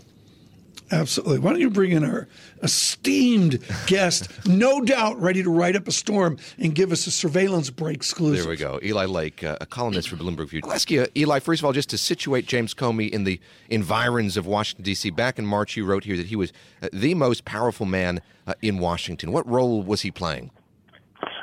Absolutely. 0.91 1.39
Why 1.39 1.51
don't 1.51 1.59
you 1.59 1.69
bring 1.69 1.91
in 1.91 2.03
our 2.03 2.27
esteemed 2.63 3.63
guest, 3.85 4.29
no 4.47 4.81
doubt 4.81 5.19
ready 5.21 5.43
to 5.43 5.49
write 5.49 5.75
up 5.75 5.87
a 5.87 5.91
storm 5.91 6.37
and 6.57 6.73
give 6.73 6.91
us 6.91 7.05
a 7.05 7.11
surveillance 7.11 7.69
break 7.69 7.97
exclusive? 7.97 8.43
There 8.43 8.49
we 8.49 8.57
go. 8.57 8.79
Eli 8.81 9.05
Lake, 9.05 9.43
uh, 9.43 9.57
a 9.61 9.65
columnist 9.65 10.09
for 10.09 10.15
Bloomberg 10.15 10.49
View. 10.49 10.61
I'll 10.63 10.71
ask 10.71 10.89
you, 10.89 11.05
Eli, 11.15 11.39
first 11.39 11.61
of 11.61 11.65
all, 11.65 11.73
just 11.73 11.89
to 11.91 11.97
situate 11.97 12.47
James 12.47 12.73
Comey 12.73 13.09
in 13.09 13.23
the 13.23 13.39
environs 13.69 14.35
of 14.35 14.47
Washington, 14.47 14.83
D.C. 14.83 15.11
Back 15.11 15.37
in 15.37 15.45
March, 15.45 15.77
you 15.77 15.85
wrote 15.85 16.05
here 16.05 16.17
that 16.17 16.27
he 16.27 16.35
was 16.35 16.51
uh, 16.81 16.89
the 16.91 17.13
most 17.13 17.45
powerful 17.45 17.85
man 17.85 18.21
uh, 18.47 18.53
in 18.61 18.79
Washington. 18.79 19.31
What 19.31 19.47
role 19.47 19.83
was 19.83 20.01
he 20.01 20.09
playing? 20.09 20.51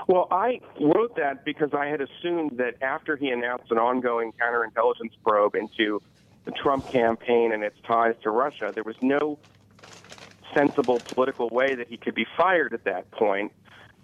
Well, 0.09 0.29
I 0.31 0.61
wrote 0.81 1.17
that 1.17 1.45
because 1.45 1.71
I 1.73 1.87
had 1.87 2.01
assumed 2.01 2.59
that 2.59 2.81
after 2.81 3.17
he 3.17 3.31
announced 3.31 3.71
an 3.71 3.79
ongoing 3.79 4.33
counterintelligence 4.41 5.13
probe 5.25 5.57
into 5.57 6.01
the 6.47 6.53
Trump 6.53 6.91
campaign 6.91 7.53
and 7.53 7.63
its 7.63 7.77
ties 7.87 8.15
to 8.23 8.31
Russia, 8.31 8.73
there 8.75 8.85
was 8.85 8.97
no 9.03 9.39
sensible 10.55 11.01
political 11.01 11.49
way 11.51 11.75
that 11.75 11.89
he 11.89 11.99
could 11.99 12.15
be 12.15 12.25
fired 12.37 12.73
at 12.73 12.85
that 12.85 13.11
point. 13.11 13.53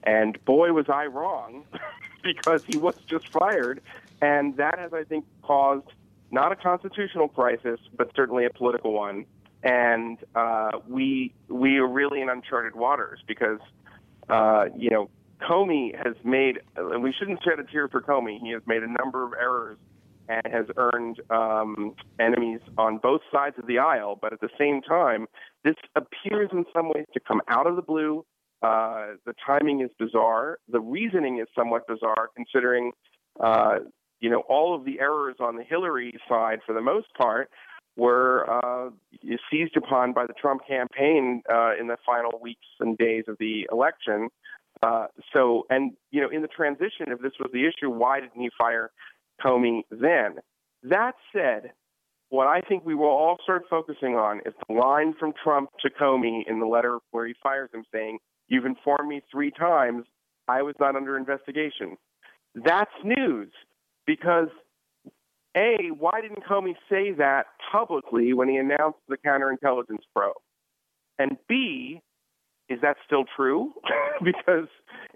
And 0.02 0.44
boy, 0.44 0.72
was 0.72 0.86
I 0.92 1.06
wrong 1.06 1.64
because 2.22 2.60
he 2.66 2.76
was 2.76 2.94
just 3.08 3.24
fired. 3.32 3.80
And 4.20 4.56
that 4.56 4.78
has, 4.78 4.92
I 4.92 5.04
think, 5.04 5.24
caused 5.42 5.86
not 6.30 6.52
a 6.52 6.56
constitutional 6.56 7.28
crisis, 7.28 7.80
but 7.96 8.10
certainly 8.14 8.44
a 8.44 8.50
political 8.50 8.92
one. 8.92 9.24
And 9.62 10.18
uh, 10.34 10.72
we 10.88 11.32
we 11.48 11.78
are 11.78 11.86
really 11.86 12.20
in 12.20 12.28
uncharted 12.28 12.74
waters 12.74 13.20
because 13.28 13.60
uh, 14.28 14.64
you 14.76 14.90
know 14.90 15.08
Comey 15.40 15.96
has 15.96 16.16
made, 16.24 16.60
we 17.00 17.12
shouldn't 17.16 17.40
shed 17.44 17.60
a 17.60 17.64
tear 17.64 17.88
for 17.88 18.00
Comey. 18.00 18.40
He 18.40 18.50
has 18.50 18.62
made 18.66 18.82
a 18.82 18.88
number 18.88 19.24
of 19.24 19.32
errors 19.34 19.78
and 20.32 20.52
has 20.52 20.66
earned 20.76 21.20
um, 21.30 21.94
enemies 22.18 22.60
on 22.78 22.98
both 22.98 23.20
sides 23.32 23.56
of 23.58 23.66
the 23.66 23.78
aisle. 23.78 24.18
But 24.20 24.32
at 24.32 24.40
the 24.40 24.48
same 24.58 24.80
time, 24.82 25.26
this 25.64 25.74
appears 25.94 26.50
in 26.52 26.64
some 26.74 26.88
ways 26.88 27.06
to 27.14 27.20
come 27.20 27.40
out 27.48 27.66
of 27.66 27.76
the 27.76 27.82
blue. 27.82 28.24
Uh, 28.62 29.14
the 29.26 29.34
timing 29.44 29.80
is 29.80 29.90
bizarre. 29.98 30.58
The 30.68 30.80
reasoning 30.80 31.38
is 31.38 31.48
somewhat 31.56 31.86
bizarre, 31.86 32.28
considering 32.36 32.92
uh, 33.40 33.80
you 34.20 34.30
know 34.30 34.42
all 34.48 34.74
of 34.74 34.84
the 34.84 35.00
errors 35.00 35.36
on 35.40 35.56
the 35.56 35.64
Hillary 35.64 36.14
side, 36.28 36.60
for 36.64 36.72
the 36.72 36.80
most 36.80 37.08
part, 37.18 37.50
were 37.96 38.48
uh, 38.48 38.90
seized 39.50 39.76
upon 39.76 40.12
by 40.12 40.26
the 40.26 40.34
Trump 40.34 40.62
campaign 40.66 41.42
uh, 41.52 41.72
in 41.78 41.88
the 41.88 41.96
final 42.06 42.38
weeks 42.40 42.66
and 42.80 42.96
days 42.96 43.24
of 43.28 43.36
the 43.38 43.68
election. 43.70 44.28
Uh, 44.82 45.06
so, 45.32 45.66
and 45.70 45.92
you 46.10 46.20
know, 46.20 46.28
in 46.28 46.42
the 46.42 46.48
transition, 46.48 47.06
if 47.08 47.20
this 47.20 47.32
was 47.38 47.50
the 47.52 47.66
issue, 47.66 47.90
why 47.90 48.20
didn't 48.20 48.40
he 48.40 48.48
fire 48.58 48.90
Comey 49.40 49.82
then. 49.90 50.36
That 50.82 51.14
said, 51.32 51.72
what 52.28 52.46
I 52.46 52.60
think 52.60 52.84
we 52.84 52.94
will 52.94 53.06
all 53.06 53.36
start 53.42 53.64
focusing 53.68 54.14
on 54.14 54.40
is 54.46 54.54
the 54.66 54.74
line 54.74 55.14
from 55.18 55.32
Trump 55.44 55.70
to 55.80 55.90
Comey 55.90 56.42
in 56.46 56.60
the 56.60 56.66
letter 56.66 56.98
where 57.10 57.26
he 57.26 57.34
fires 57.42 57.70
him 57.74 57.84
saying, 57.92 58.18
You've 58.48 58.66
informed 58.66 59.08
me 59.08 59.22
three 59.30 59.50
times 59.50 60.04
I 60.48 60.62
was 60.62 60.74
not 60.80 60.96
under 60.96 61.16
investigation. 61.16 61.96
That's 62.54 62.90
news 63.04 63.50
because 64.06 64.48
A, 65.56 65.90
why 65.96 66.20
didn't 66.20 66.44
Comey 66.44 66.74
say 66.90 67.12
that 67.12 67.46
publicly 67.70 68.32
when 68.32 68.48
he 68.48 68.56
announced 68.56 68.98
the 69.08 69.16
counterintelligence 69.16 70.04
probe? 70.14 70.34
And 71.18 71.36
B, 71.48 72.00
is 72.68 72.80
that 72.82 72.96
still 73.06 73.24
true? 73.36 73.72
because 74.24 74.68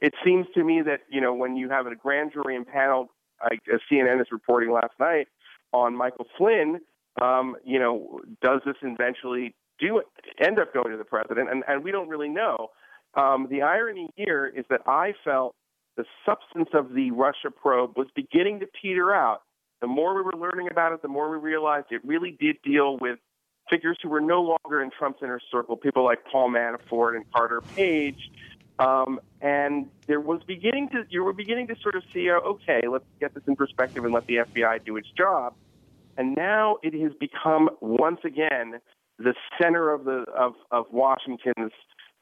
it 0.03 0.15
seems 0.25 0.47
to 0.55 0.63
me 0.63 0.83
that, 0.83 1.01
you 1.11 1.21
know, 1.21 1.35
when 1.35 1.57
you 1.57 1.71
have 1.71 1.87
a 1.87 1.95
grand 1.95 2.33
jury 2.33 2.57
impaneled 2.57 3.09
I, 3.41 3.55
as 3.73 3.81
CNN 3.91 4.21
is 4.21 4.29
reporting 4.31 4.73
last 4.73 4.93
night 4.99 5.29
on 5.73 5.97
Michael 5.97 6.27
Flynn, 6.37 6.81
um, 7.21 7.57
you 7.65 7.79
know, 7.79 8.21
does 8.43 8.61
this 8.65 8.77
eventually 8.83 9.55
do 9.79 10.03
end 10.41 10.59
up 10.59 10.73
going 10.73 10.91
to 10.91 10.97
the 10.97 11.05
president? 11.05 11.51
And, 11.51 11.65
and 11.69 11.83
we 11.83 11.91
don't 11.91 12.09
really 12.09 12.29
know. 12.29 12.71
Um, 13.15 13.49
the 13.51 13.63
irony 13.63 14.11
here 14.17 14.47
is 14.47 14.65
that 14.71 14.83
I 14.87 15.15
felt 15.25 15.55
the 15.97 16.05
substance 16.27 16.69
of 16.75 16.93
the 16.93 17.11
Russia 17.11 17.51
probe 17.51 17.97
was 17.97 18.09
beginning 18.15 18.61
to 18.61 18.67
peter 18.81 19.15
out. 19.15 19.43
The 19.81 19.87
more 19.87 20.15
we 20.15 20.23
were 20.23 20.35
learning 20.39 20.69
about 20.71 20.93
it, 20.93 21.03
the 21.03 21.09
more 21.09 21.31
we 21.31 21.39
realized 21.39 21.87
it 21.91 22.03
really 22.05 22.37
did 22.39 22.57
deal 22.63 22.99
with 22.99 23.19
figures 23.71 23.99
who 24.03 24.09
were 24.09 24.21
no 24.21 24.41
longer 24.43 24.83
in 24.83 24.91
Trump's 24.97 25.21
inner 25.23 25.41
circle, 25.51 25.77
people 25.77 26.05
like 26.05 26.19
Paul 26.31 26.51
Manafort 26.51 27.17
and 27.17 27.25
Carter 27.33 27.61
Page, 27.75 28.31
um, 28.79 29.21
and 29.41 29.87
there 30.07 30.21
was 30.21 30.43
beginning 30.47 30.89
to 30.91 31.05
you 31.09 31.25
were 31.25 31.33
beginning 31.33 31.67
to 31.69 31.77
sort 31.81 31.95
of 31.95 32.03
see, 32.13 32.31
uh, 32.31 32.35
okay, 32.35 32.83
let's 32.91 33.05
get 33.21 33.35
this 33.35 33.43
in 33.47 33.57
perspective 33.57 34.05
and 34.05 34.13
let 34.13 34.27
the 34.27 34.37
FBI 34.37 34.85
do 34.85 34.97
its 34.97 35.09
job. 35.17 35.55
And 36.19 36.35
now 36.37 36.77
it 36.83 36.95
has 37.01 37.13
become 37.19 37.71
once 37.81 38.21
again 38.25 38.81
the 39.19 39.35
center 39.61 39.93
of 39.93 40.05
the 40.05 40.25
of 40.37 40.55
of 40.71 40.87
Washington's 40.91 41.73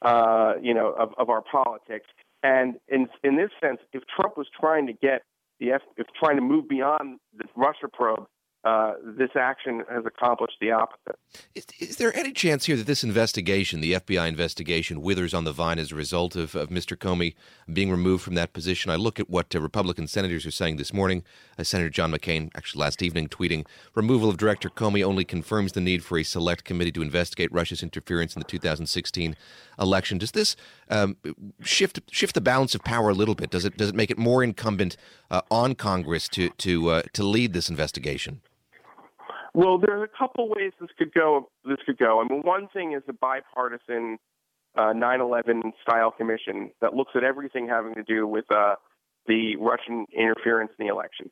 uh, 0.01 0.53
you 0.61 0.73
know 0.73 0.91
of, 0.91 1.13
of 1.17 1.29
our 1.29 1.41
politics. 1.41 2.07
And 2.43 2.75
in 2.87 3.07
in 3.23 3.35
this 3.35 3.51
sense, 3.61 3.79
if 3.91 4.03
Trump 4.15 4.37
was 4.37 4.47
trying 4.57 4.87
to 4.87 4.93
get 4.93 5.23
the 5.59 5.71
F, 5.71 5.81
if 5.97 6.07
trying 6.17 6.35
to 6.35 6.41
move 6.41 6.69
beyond 6.69 7.19
the 7.37 7.45
Russia 7.55 7.87
probe, 7.91 8.27
uh, 8.65 8.93
this 9.03 9.29
action 9.35 9.83
has 9.91 10.03
accomplished 10.07 10.55
the 10.59 10.71
opposite. 10.71 11.19
Is, 11.53 11.67
is, 11.79 11.97
there 11.97 12.15
any 12.17 12.31
chance 12.31 12.65
here 12.65 12.75
that 12.75 12.87
this 12.87 13.03
investigation, 13.03 13.79
the 13.79 13.93
FBI 13.93 14.27
investigation, 14.27 15.03
withers 15.03 15.35
on 15.35 15.43
the 15.43 15.51
vine 15.51 15.77
as 15.77 15.91
a 15.91 15.95
result 15.95 16.35
of, 16.35 16.55
of 16.55 16.69
Mr. 16.69 16.97
Comey 16.97 17.35
being 17.71 17.91
removed 17.91 18.23
from 18.23 18.33
that 18.33 18.53
position? 18.53 18.89
I 18.89 18.95
look 18.95 19.19
at 19.19 19.29
what 19.29 19.53
uh, 19.53 19.61
Republican 19.61 20.07
senators 20.07 20.47
are 20.47 20.51
saying 20.51 20.77
this 20.77 20.91
morning. 20.91 21.23
Uh, 21.59 21.63
Senator 21.63 21.91
John 21.91 22.11
McCain, 22.11 22.49
actually 22.55 22.81
last 22.81 23.03
evening, 23.03 23.27
tweeting 23.27 23.67
removal 23.93 24.29
of 24.29 24.37
Director 24.37 24.71
Comey 24.71 25.03
only 25.03 25.25
confirms 25.25 25.73
the 25.73 25.81
need 25.81 26.03
for 26.03 26.17
a 26.17 26.23
select 26.23 26.63
committee 26.63 26.91
to 26.93 27.03
investigate 27.03 27.51
Russia's 27.53 27.83
interference 27.83 28.35
in 28.35 28.39
the 28.39 28.47
2016 28.47 29.35
election. 29.79 30.17
Does 30.17 30.31
this 30.31 30.55
um, 30.89 31.17
shift 31.61 31.99
shift 32.09 32.33
the 32.33 32.41
balance 32.41 32.73
of 32.73 32.83
power 32.83 33.09
a 33.09 33.13
little 33.13 33.35
bit? 33.35 33.51
Does 33.51 33.63
it 33.63 33.77
does 33.77 33.89
it 33.89 33.95
make 33.95 34.09
it 34.09 34.17
more 34.17 34.43
incumbent 34.43 34.97
uh, 35.29 35.41
on 35.51 35.75
Congress 35.75 36.27
to 36.29 36.49
to 36.49 36.89
uh, 36.89 37.01
to 37.13 37.23
lead 37.23 37.53
this 37.53 37.69
investigation? 37.69 38.41
Well, 39.55 39.77
there 39.77 39.97
are 39.97 40.03
a 40.03 40.09
couple 40.09 40.49
ways 40.49 40.73
this 40.81 40.89
could 40.97 41.13
go. 41.13 41.49
This 41.63 41.77
could 41.85 41.97
go. 41.97 42.19
I 42.19 42.27
mean, 42.27 42.41
one 42.41 42.67
thing 42.73 42.91
is 42.91 43.03
a 43.07 43.13
bipartisan 43.13 44.17
uh, 44.75 44.91
9/11 44.91 45.71
style 45.81 46.11
commission 46.11 46.71
that 46.81 46.93
looks 46.93 47.13
at 47.15 47.23
everything 47.23 47.65
having 47.65 47.95
to 47.95 48.03
do 48.03 48.27
with 48.27 48.43
uh, 48.51 48.75
the 49.27 49.55
Russian 49.55 50.07
interference 50.11 50.71
in 50.77 50.85
the 50.85 50.91
election. 50.91 51.31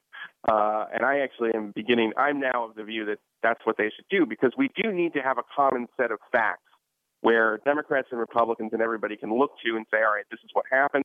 Uh, 0.50 0.86
and 0.94 1.04
I 1.04 1.20
actually 1.20 1.50
am 1.54 1.74
beginning. 1.76 2.14
I'm 2.16 2.40
now 2.40 2.64
of 2.70 2.76
the 2.76 2.86
view 2.86 3.04
that 3.08 3.18
that's 3.42 3.60
what 3.66 3.76
they 3.78 3.92
should 3.94 4.06
do 4.10 4.26
because 4.26 4.54
we 4.58 4.70
do 4.82 4.94
need 4.94 5.12
to 5.16 5.20
have 5.20 5.38
a 5.38 5.44
common 5.54 5.88
set 5.98 6.10
of 6.10 6.20
facts 6.32 6.64
where 7.20 7.60
Democrats 7.66 8.08
and 8.12 8.22
Republicans 8.22 8.70
and 8.72 8.82
everybody 8.82 9.18
can 9.18 9.38
look 9.38 9.52
to 9.66 9.76
and 9.76 9.86
say, 9.92 9.98
all 9.98 10.14
right, 10.16 10.26
this 10.32 10.40
is 10.46 10.50
what 10.54 10.64
happened, 10.72 11.04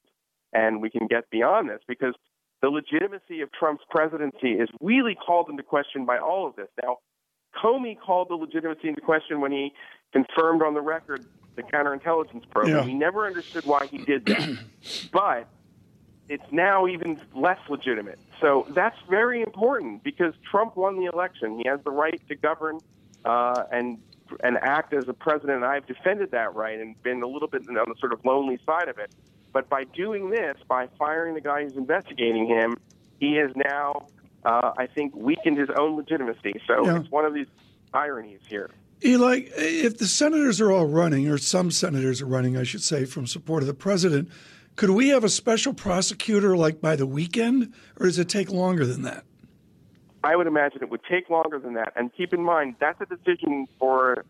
and 0.53 0.81
we 0.81 0.89
can 0.89 1.09
get 1.09 1.29
beyond 1.31 1.69
this 1.69 1.81
because 1.89 2.15
the 2.61 2.69
legitimacy 2.69 3.41
of 3.41 3.51
Trump's 3.53 3.85
presidency 3.91 4.53
is 4.53 4.69
really 4.81 5.15
called 5.15 5.49
into 5.49 5.63
question 5.63 6.05
by 6.05 6.19
all 6.19 6.47
of 6.47 6.57
this. 6.57 6.69
Now, 6.83 6.99
Comey 7.63 7.99
called 7.99 8.29
the 8.29 8.35
legitimacy 8.35 8.89
into 8.89 9.01
question 9.01 9.41
when 9.41 9.53
he 9.53 9.73
confirmed 10.13 10.63
on 10.63 10.75
the 10.75 10.81
record 10.81 11.25
the 11.57 11.63
counterintelligence 11.63 12.49
program. 12.51 12.77
Yeah. 12.77 12.85
We 12.85 12.95
never 12.95 13.27
understood 13.27 13.65
why 13.65 13.87
he 13.87 13.99
did 13.99 14.27
that. 14.27 14.59
but 15.13 15.49
it's 16.29 16.45
now 16.53 16.87
even 16.87 17.21
less 17.35 17.59
legitimate. 17.69 18.19
So 18.41 18.67
that's 18.71 18.97
very 19.09 19.43
important 19.43 20.05
because 20.05 20.35
Trump 20.49 20.77
won 20.77 20.99
the 20.99 21.11
election. 21.13 21.59
He 21.59 21.69
has 21.69 21.81
the 21.85 21.91
right 21.91 22.21
to 22.29 22.37
govern 22.37 22.79
uh, 23.25 23.65
and 23.73 23.99
and 24.45 24.59
act 24.59 24.93
as 24.93 25.09
a 25.09 25.15
president. 25.15 25.57
And 25.57 25.65
I've 25.65 25.87
defended 25.87 26.33
that 26.33 26.55
right 26.55 26.79
and 26.79 27.03
been 27.03 27.23
a 27.23 27.27
little 27.27 27.49
bit 27.49 27.63
on 27.67 27.75
the 27.75 27.95
sort 27.99 28.13
of 28.13 28.23
lonely 28.25 28.59
side 28.67 28.89
of 28.89 28.99
it. 28.99 29.11
But 29.53 29.69
by 29.69 29.85
doing 29.85 30.31
this, 30.31 30.57
by 30.69 30.89
firing 30.99 31.35
the 31.35 31.41
guy 31.41 31.65
who's 31.65 31.77
investigating 31.77 32.47
him, 32.47 32.77
he 33.19 33.37
has 33.37 33.51
now 33.57 34.07
uh, 34.45 34.73
I 34.77 34.87
think, 34.87 35.15
weakened 35.15 35.59
his 35.59 35.69
own 35.77 35.97
legitimacy. 35.97 36.55
So 36.67 36.85
yeah. 36.85 37.01
it's 37.01 37.11
one 37.11 37.25
of 37.25 37.35
these 37.35 37.47
ironies 37.93 38.41
here. 38.49 38.71
Eli, 39.05 39.43
if 39.57 39.99
the 39.99 40.07
senators 40.07 40.61
are 40.61 40.73
all 40.73 40.87
running, 40.87 41.29
or 41.29 41.39
some 41.39 41.71
senators 41.71 42.21
are 42.21 42.27
running, 42.27 42.57
I 42.57 42.65
should 42.65 42.83
say, 42.83 43.05
from 43.05 43.27
support 43.27 43.63
of 43.63 43.67
the 43.67 43.75
president, 43.75 44.29
could 44.77 44.91
we 44.91 45.09
have 45.09 45.23
a 45.23 45.29
special 45.29 45.73
prosecutor 45.73 46.57
like 46.57 46.81
by 46.81 46.97
the 46.97 47.07
weekend, 47.07 47.73
or 47.99 48.07
does 48.07 48.19
it 48.19 48.29
take 48.29 48.51
longer 48.51 48.87
than 48.87 49.03
that? 49.03 49.25
I 50.25 50.35
would 50.35 50.49
imagine 50.49 50.83
it 50.83 50.91
would 50.91 51.05
take 51.09 51.31
longer 51.31 51.59
than 51.59 51.75
that. 51.75 51.93
And 51.95 52.13
keep 52.13 52.33
in 52.33 52.43
mind, 52.43 52.75
that's 52.81 53.01
a 53.01 53.07
decision 53.07 53.67
for 53.79 54.25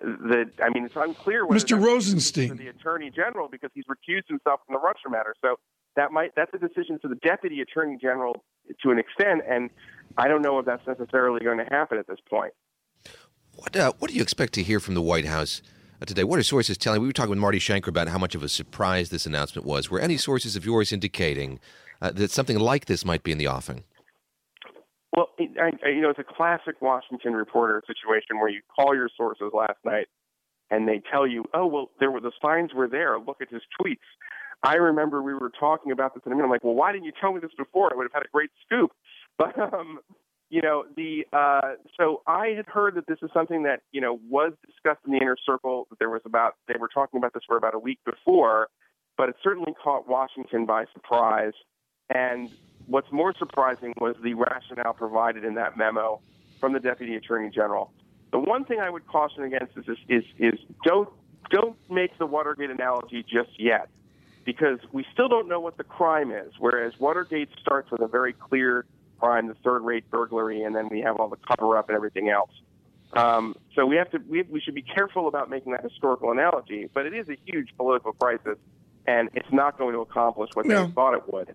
the. 0.00 0.50
I 0.62 0.70
mean, 0.70 0.84
it's 0.84 0.96
unclear 0.96 1.46
whether 1.46 1.60
Mr. 1.60 1.82
Rosenstein, 1.82 2.56
the 2.56 2.68
attorney 2.68 3.10
general, 3.10 3.48
because 3.50 3.70
he's 3.74 3.84
recused 3.84 4.28
himself 4.28 4.60
from 4.66 4.74
the 4.74 4.80
Russia 4.80 5.10
matter. 5.10 5.34
So 5.40 5.56
that 5.96 6.12
might 6.12 6.30
that's 6.36 6.52
a 6.54 6.58
decision 6.58 6.98
for 7.00 7.08
the 7.08 7.16
deputy 7.16 7.60
attorney 7.60 7.98
general 8.00 8.44
to 8.82 8.90
an 8.90 8.98
extent, 8.98 9.42
and 9.48 9.70
I 10.16 10.28
don't 10.28 10.42
know 10.42 10.58
if 10.58 10.66
that's 10.66 10.86
necessarily 10.86 11.40
going 11.40 11.58
to 11.58 11.64
happen 11.64 11.98
at 11.98 12.06
this 12.06 12.18
point. 12.28 12.52
What 13.56 13.76
uh, 13.76 13.92
what 13.98 14.10
do 14.10 14.16
you 14.16 14.22
expect 14.22 14.52
to 14.54 14.62
hear 14.62 14.80
from 14.80 14.94
the 14.94 15.02
White 15.02 15.26
House 15.26 15.62
uh, 16.00 16.04
today? 16.04 16.24
What 16.24 16.38
are 16.38 16.42
sources 16.42 16.76
telling? 16.76 17.00
We 17.00 17.06
were 17.06 17.12
talking 17.12 17.30
with 17.30 17.38
Marty 17.38 17.58
Schenker 17.58 17.88
about 17.88 18.08
how 18.08 18.18
much 18.18 18.34
of 18.34 18.42
a 18.42 18.48
surprise 18.48 19.10
this 19.10 19.26
announcement 19.26 19.66
was. 19.66 19.90
Were 19.90 20.00
any 20.00 20.16
sources 20.16 20.56
of 20.56 20.64
yours 20.64 20.92
indicating 20.92 21.60
uh, 22.00 22.10
that 22.12 22.30
something 22.30 22.58
like 22.58 22.86
this 22.86 23.04
might 23.04 23.22
be 23.22 23.32
in 23.32 23.38
the 23.38 23.48
offing? 23.48 23.84
Well, 25.16 25.30
I, 25.38 25.72
I, 25.84 25.88
you 25.90 26.00
know, 26.00 26.10
it's 26.10 26.18
a 26.18 26.24
classic 26.24 26.80
Washington 26.80 27.34
reporter 27.34 27.82
situation 27.86 28.38
where 28.38 28.48
you 28.48 28.60
call 28.74 28.94
your 28.94 29.08
sources 29.16 29.50
last 29.52 29.78
night 29.84 30.08
and 30.70 30.88
they 30.88 31.00
tell 31.10 31.26
you, 31.26 31.44
"Oh, 31.54 31.66
well, 31.66 31.90
there 32.00 32.10
were 32.10 32.20
the 32.20 32.32
signs 32.42 32.72
were 32.74 32.88
there. 32.88 33.18
Look 33.18 33.40
at 33.40 33.50
his 33.50 33.62
tweets." 33.80 33.96
I 34.62 34.76
remember 34.76 35.22
we 35.22 35.34
were 35.34 35.50
talking 35.50 35.92
about 35.92 36.14
this, 36.14 36.22
and 36.24 36.34
I'm 36.34 36.50
like, 36.50 36.64
"Well, 36.64 36.74
why 36.74 36.92
didn't 36.92 37.04
you 37.04 37.12
tell 37.20 37.32
me 37.32 37.40
this 37.40 37.52
before? 37.56 37.92
I 37.92 37.96
would 37.96 38.04
have 38.04 38.12
had 38.12 38.24
a 38.24 38.30
great 38.32 38.50
scoop." 38.64 38.92
But 39.36 39.58
um, 39.58 39.98
you 40.48 40.62
know, 40.62 40.84
the 40.96 41.26
uh, 41.32 41.74
so 41.98 42.22
I 42.24 42.50
had 42.56 42.66
heard 42.66 42.94
that 42.94 43.08
this 43.08 43.18
is 43.20 43.30
something 43.34 43.64
that 43.64 43.80
you 43.90 44.00
know 44.00 44.20
was 44.30 44.52
discussed 44.64 45.00
in 45.04 45.12
the 45.12 45.18
inner 45.18 45.36
circle. 45.44 45.88
That 45.90 45.98
there 45.98 46.10
was 46.10 46.22
about 46.24 46.54
they 46.68 46.78
were 46.78 46.86
talking 46.86 47.18
about 47.18 47.34
this 47.34 47.42
for 47.44 47.56
about 47.56 47.74
a 47.74 47.78
week 47.80 47.98
before, 48.04 48.68
but 49.18 49.28
it 49.28 49.34
certainly 49.42 49.74
caught 49.82 50.08
Washington 50.08 50.66
by 50.66 50.84
surprise. 50.92 51.54
And 52.14 52.48
what's 52.86 53.10
more 53.12 53.34
surprising 53.38 53.94
was 54.00 54.16
the 54.22 54.34
rationale 54.34 54.94
provided 54.94 55.44
in 55.44 55.54
that 55.54 55.76
memo 55.76 56.20
from 56.60 56.72
the 56.72 56.80
deputy 56.80 57.16
attorney 57.16 57.50
general. 57.50 57.92
The 58.32 58.38
one 58.38 58.64
thing 58.64 58.80
I 58.80 58.90
would 58.90 59.06
caution 59.06 59.42
against 59.44 59.76
is 59.76 59.84
is 59.88 59.98
is, 60.08 60.24
is 60.38 60.60
don't 60.84 61.08
don't 61.50 61.76
make 61.90 62.16
the 62.18 62.26
Watergate 62.26 62.70
analogy 62.70 63.22
just 63.22 63.50
yet, 63.58 63.88
because 64.44 64.78
we 64.92 65.04
still 65.12 65.28
don't 65.28 65.48
know 65.48 65.60
what 65.60 65.76
the 65.76 65.84
crime 65.84 66.30
is. 66.32 66.52
Whereas 66.58 66.98
Watergate 66.98 67.50
starts 67.60 67.90
with 67.90 68.00
a 68.00 68.08
very 68.08 68.32
clear 68.32 68.86
crime, 69.20 69.46
the 69.46 69.54
third-rate 69.62 70.10
burglary, 70.10 70.62
and 70.62 70.74
then 70.74 70.88
we 70.88 71.00
have 71.02 71.16
all 71.16 71.28
the 71.28 71.36
cover-up 71.36 71.88
and 71.88 71.96
everything 71.96 72.28
else. 72.28 72.50
Um, 73.12 73.54
so 73.76 73.86
we 73.86 73.96
have 73.96 74.10
to 74.10 74.18
we, 74.28 74.42
we 74.42 74.60
should 74.60 74.74
be 74.74 74.82
careful 74.82 75.28
about 75.28 75.48
making 75.48 75.72
that 75.72 75.82
historical 75.82 76.32
analogy. 76.32 76.88
But 76.92 77.06
it 77.06 77.14
is 77.14 77.28
a 77.28 77.36
huge 77.44 77.68
political 77.76 78.12
crisis, 78.12 78.58
and 79.06 79.28
it's 79.34 79.52
not 79.52 79.78
going 79.78 79.92
to 79.94 80.00
accomplish 80.00 80.50
what 80.54 80.66
No. 80.66 80.86
they 80.86 80.92
thought 80.92 81.14
it 81.14 81.32
would. 81.32 81.54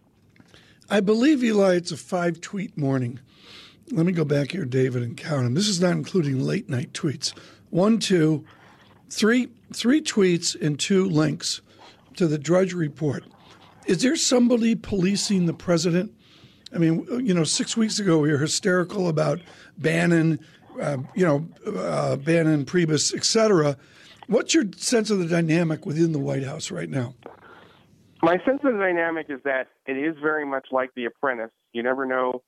I 0.92 1.02
believe, 1.02 1.44
Eli, 1.44 1.76
it's 1.76 1.92
a 1.92 1.98
five 1.98 2.42
tweet 2.42 2.76
morning. 2.76 3.20
Let 3.92 4.06
me 4.06 4.12
go 4.12 4.26
back 4.26 4.52
here, 4.52 4.66
David, 4.66 5.04
and 5.04 5.16
count 5.16 5.44
them. 5.44 5.54
This 5.54 5.68
is 5.68 5.80
not 5.80 5.92
including 5.92 6.40
late 6.40 6.68
night 6.68 6.94
tweets. 6.94 7.34
One, 7.70 8.00
two, 8.00 8.44
three, 9.10 9.50
three 9.72 10.02
tweets 10.02 10.60
and 10.60 10.80
two 10.80 11.06
links 11.06 11.62
to 12.16 12.28
the 12.28 12.40
Drudge 12.40 12.74
Report. 12.74 13.24
Is 13.86 14.02
there 14.02 14.16
somebody 14.16 14.76
policing 14.76 15.46
the 15.46 15.54
president? 15.54 16.12
I 16.74 16.78
mean, 16.78 17.06
you 17.26 17.34
know, 17.34 17.44
six 17.44 17.78
weeks 17.78 18.00
ago 18.00 18.20
we 18.20 18.32
were 18.32 18.38
hysterical 18.38 19.08
about 19.08 19.40
Bannon, 19.78 20.40
uh, 20.82 20.98
you 21.16 21.26
know, 21.26 21.48
uh, 21.66 22.16
Bannon, 22.16 22.66
Priebus, 22.66 23.16
et 23.16 23.26
cetera. 23.26 23.78
What's 24.28 24.54
your 24.54 24.66
sense 24.76 25.10
of 25.10 25.20
the 25.20 25.26
dynamic 25.26 25.86
within 25.86 26.12
the 26.12 26.20
White 26.20 26.44
House 26.44 26.70
right 26.70 26.90
now? 26.90 27.16
My 28.22 28.38
sense 28.46 28.60
of 28.64 28.74
the 28.74 28.80
dynamic 28.80 29.28
is 29.30 29.40
that 29.46 29.68
it 29.86 29.94
is 29.94 30.16
very 30.22 30.46
much 30.46 30.68
like 30.72 30.90
The 30.96 31.06
Apprentice. 31.06 31.52
You 31.74 31.84
never 31.84 32.06
know 32.06 32.44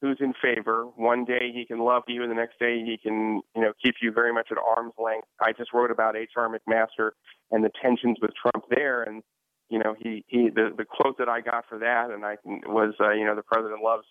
who's 0.00 0.18
in 0.20 0.34
favor. 0.42 0.84
One 0.96 1.24
day 1.24 1.50
he 1.52 1.64
can 1.64 1.80
love 1.80 2.04
you, 2.06 2.22
and 2.22 2.30
the 2.30 2.36
next 2.36 2.58
day 2.58 2.82
he 2.84 2.98
can, 3.02 3.40
you 3.54 3.62
know, 3.62 3.72
keep 3.82 3.96
you 4.00 4.12
very 4.12 4.32
much 4.32 4.48
at 4.50 4.58
arm's 4.58 4.92
length. 4.98 5.26
I 5.40 5.52
just 5.52 5.72
wrote 5.72 5.90
about 5.90 6.16
H.R. 6.16 6.48
McMaster 6.48 7.10
and 7.50 7.64
the 7.64 7.70
tensions 7.82 8.18
with 8.20 8.30
Trump 8.40 8.66
there, 8.70 9.02
and 9.02 9.22
you 9.68 9.80
know, 9.80 9.96
he 9.98 10.24
he 10.28 10.48
the 10.48 10.70
the 10.76 10.84
quote 10.84 11.18
that 11.18 11.28
I 11.28 11.40
got 11.40 11.64
for 11.68 11.78
that, 11.78 12.10
and 12.10 12.24
I 12.24 12.36
was, 12.44 12.94
uh, 13.00 13.10
you 13.10 13.24
know, 13.24 13.34
the 13.34 13.42
president 13.42 13.82
loves, 13.82 14.04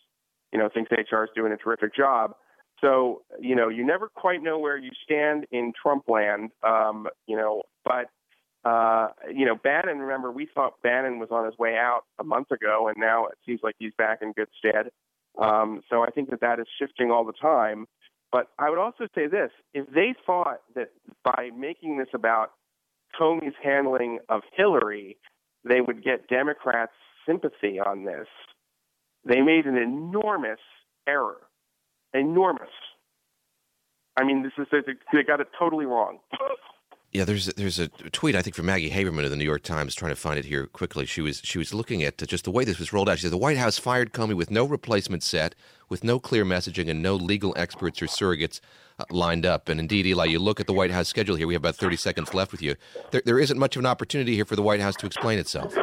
you 0.52 0.60
know, 0.60 0.70
thinks 0.74 0.92
HR 0.92 1.24
is 1.24 1.30
doing 1.36 1.54
a 1.54 1.58
terrific 1.58 1.96
job. 1.96 2.34
So, 2.82 3.22
you 3.40 3.56
know, 3.56 3.70
you 3.70 3.86
never 3.86 4.10
quite 4.10 4.44
know 4.44 4.60
where 4.60 4.78
you 4.78 4.92
stand 5.06 5.46
in 5.52 5.72
Trump 5.82 6.10
land, 6.10 6.50
um, 6.62 7.08
you 7.26 7.38
know, 7.38 7.64
but 7.86 8.08
uh, 8.66 9.10
you 9.32 9.46
know, 9.46 9.56
Bannon, 9.56 10.00
remember, 10.00 10.32
we 10.32 10.48
thought 10.54 10.82
Bannon 10.82 11.20
was 11.20 11.30
on 11.32 11.46
his 11.46 11.58
way 11.58 11.76
out 11.76 12.02
a 12.20 12.24
month 12.24 12.50
ago, 12.50 12.88
and 12.88 12.98
now 12.98 13.28
it 13.28 13.38
seems 13.46 13.60
like 13.62 13.76
he's 13.78 13.94
back 13.98 14.20
in 14.24 14.32
good 14.32 14.50
stead. 14.58 14.90
Um, 15.38 15.82
so 15.90 16.02
I 16.02 16.10
think 16.10 16.32
that 16.32 16.42
that 16.42 16.60
is 16.60 16.66
shifting 16.80 17.12
all 17.12 17.26
the 17.26 17.34
time. 17.34 17.86
But 18.32 18.48
I 18.58 18.70
would 18.70 18.80
also 18.80 19.08
say 19.14 19.28
this 19.28 19.52
if 19.74 19.88
they 19.94 20.16
thought 20.26 20.62
that 20.74 20.90
by 21.24 21.52
making 21.56 22.00
this 22.00 22.08
about 22.14 22.52
Comey's 23.20 23.54
handling 23.64 24.20
of 24.30 24.42
Hillary, 24.54 25.18
they 25.64 25.80
would 25.80 26.04
get 26.04 26.28
Democrats' 26.28 26.92
sympathy 27.28 27.80
on 27.80 28.04
this, 28.04 28.28
they 29.26 29.42
made 29.42 29.66
an 29.66 29.78
enormous 29.78 30.60
error. 31.08 31.38
Enormous. 32.14 32.70
I 34.18 34.24
mean, 34.24 34.44
this 34.44 34.54
is 34.58 34.68
they 35.14 35.24
got 35.24 35.42
it 35.42 35.48
totally 35.58 35.86
wrong. 35.86 36.20
Yeah, 37.16 37.24
there's 37.24 37.46
there's 37.54 37.80
a 37.80 37.88
tweet 37.88 38.36
I 38.36 38.42
think 38.42 38.58
from 38.58 38.66
Maggie 38.66 38.90
Haberman 38.90 39.24
of 39.24 39.30
the 39.30 39.38
New 39.38 39.46
York 39.46 39.64
Times. 39.64 39.96
Trying 39.96 40.12
to 40.12 40.18
find 40.18 40.38
it 40.38 40.44
here 40.44 40.68
quickly. 40.68 41.06
She 41.06 41.22
was 41.22 41.40
she 41.46 41.58
was 41.58 41.74
looking 41.74 42.04
at 42.04 42.18
just 42.18 42.44
the 42.44 42.52
way 42.52 42.66
this 42.66 42.78
was 42.78 42.92
rolled 42.92 43.08
out. 43.08 43.20
She 43.20 43.22
said 43.22 43.32
the 43.32 43.38
White 43.38 43.56
House 43.56 43.78
fired 43.78 44.12
Comey 44.12 44.34
with 44.34 44.52
no 44.52 44.66
replacement 44.66 45.24
set, 45.24 45.56
with 45.88 46.04
no 46.04 46.20
clear 46.20 46.44
messaging, 46.44 46.90
and 46.90 47.02
no 47.02 47.16
legal 47.16 47.54
experts 47.56 48.02
or 48.02 48.08
surrogates 48.08 48.60
uh, 49.00 49.06
lined 49.10 49.46
up. 49.46 49.70
And 49.70 49.80
indeed, 49.80 50.06
Eli, 50.06 50.26
you 50.26 50.40
look 50.40 50.60
at 50.60 50.68
the 50.68 50.74
White 50.74 50.92
House 50.92 51.08
schedule 51.08 51.38
here. 51.38 51.48
We 51.48 51.54
have 51.54 51.62
about 51.62 51.78
30 51.78 51.96
seconds 51.96 52.34
left 52.34 52.52
with 52.52 52.62
you. 52.62 52.76
There, 53.12 53.22
there 53.24 53.40
isn't 53.40 53.58
much 53.58 53.78
of 53.78 53.80
an 53.80 53.86
opportunity 53.86 54.36
here 54.36 54.44
for 54.44 54.58
the 54.58 54.62
White 54.62 54.82
House 54.82 54.98
to 54.98 55.06
explain 55.06 55.40
itself. 55.40 55.74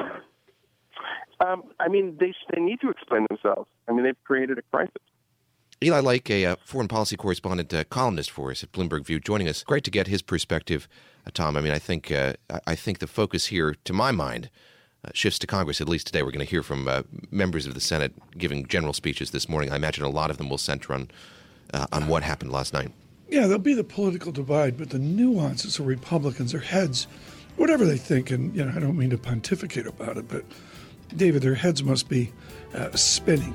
Um, 1.40 1.62
I 1.80 1.88
mean, 1.88 2.18
they 2.20 2.34
they 2.52 2.60
need 2.60 2.82
to 2.82 2.90
explain 2.90 3.26
themselves. 3.30 3.70
I 3.88 3.92
mean, 3.92 4.04
they've 4.04 4.24
created 4.24 4.58
a 4.58 4.62
crisis. 4.70 5.00
Eli 5.82 6.00
Lake, 6.00 6.30
a 6.30 6.46
uh, 6.46 6.56
foreign 6.64 6.86
policy 6.86 7.16
correspondent, 7.16 7.74
uh, 7.74 7.82
columnist 7.84 8.30
for 8.30 8.50
us 8.50 8.62
at 8.62 8.70
Bloomberg 8.70 9.04
View, 9.04 9.18
joining 9.18 9.48
us. 9.48 9.64
Great 9.64 9.82
to 9.84 9.90
get 9.90 10.06
his 10.06 10.22
perspective, 10.22 10.86
uh, 10.86 11.11
Tom. 11.30 11.56
I 11.56 11.60
mean, 11.60 11.72
I 11.72 11.78
think 11.78 12.10
uh, 12.10 12.34
I- 12.50 12.60
I 12.68 12.74
think 12.74 12.98
the 12.98 13.06
focus 13.06 13.46
here, 13.46 13.74
to 13.84 13.92
my 13.92 14.10
mind, 14.12 14.50
uh, 15.04 15.10
shifts 15.14 15.38
to 15.40 15.46
Congress. 15.46 15.80
At 15.80 15.88
least 15.88 16.06
today, 16.06 16.22
we're 16.22 16.30
going 16.30 16.44
to 16.44 16.50
hear 16.50 16.62
from 16.62 16.86
uh, 16.88 17.02
members 17.30 17.66
of 17.66 17.74
the 17.74 17.80
Senate 17.80 18.12
giving 18.38 18.66
general 18.66 18.92
speeches 18.92 19.30
this 19.30 19.48
morning. 19.48 19.70
I 19.72 19.76
imagine 19.76 20.04
a 20.04 20.08
lot 20.08 20.30
of 20.30 20.38
them 20.38 20.48
will 20.48 20.58
center 20.58 20.92
on 20.92 21.10
uh, 21.74 21.86
on 21.92 22.06
what 22.06 22.22
happened 22.22 22.52
last 22.52 22.72
night. 22.72 22.90
Yeah, 23.28 23.42
there'll 23.42 23.58
be 23.58 23.72
the 23.74 23.82
political 23.84 24.30
divide, 24.30 24.76
but 24.76 24.90
the 24.90 24.98
nuances 24.98 25.78
of 25.78 25.86
Republicans, 25.86 26.52
their 26.52 26.60
heads, 26.60 27.06
whatever 27.56 27.84
they 27.86 27.96
think, 27.96 28.30
and 28.30 28.54
you 28.54 28.64
know, 28.64 28.72
I 28.76 28.78
don't 28.78 28.96
mean 28.98 29.10
to 29.10 29.18
pontificate 29.18 29.86
about 29.86 30.18
it, 30.18 30.28
but 30.28 30.44
David, 31.16 31.40
their 31.42 31.54
heads 31.54 31.82
must 31.82 32.08
be 32.10 32.30
uh, 32.74 32.90
spinning. 32.94 33.54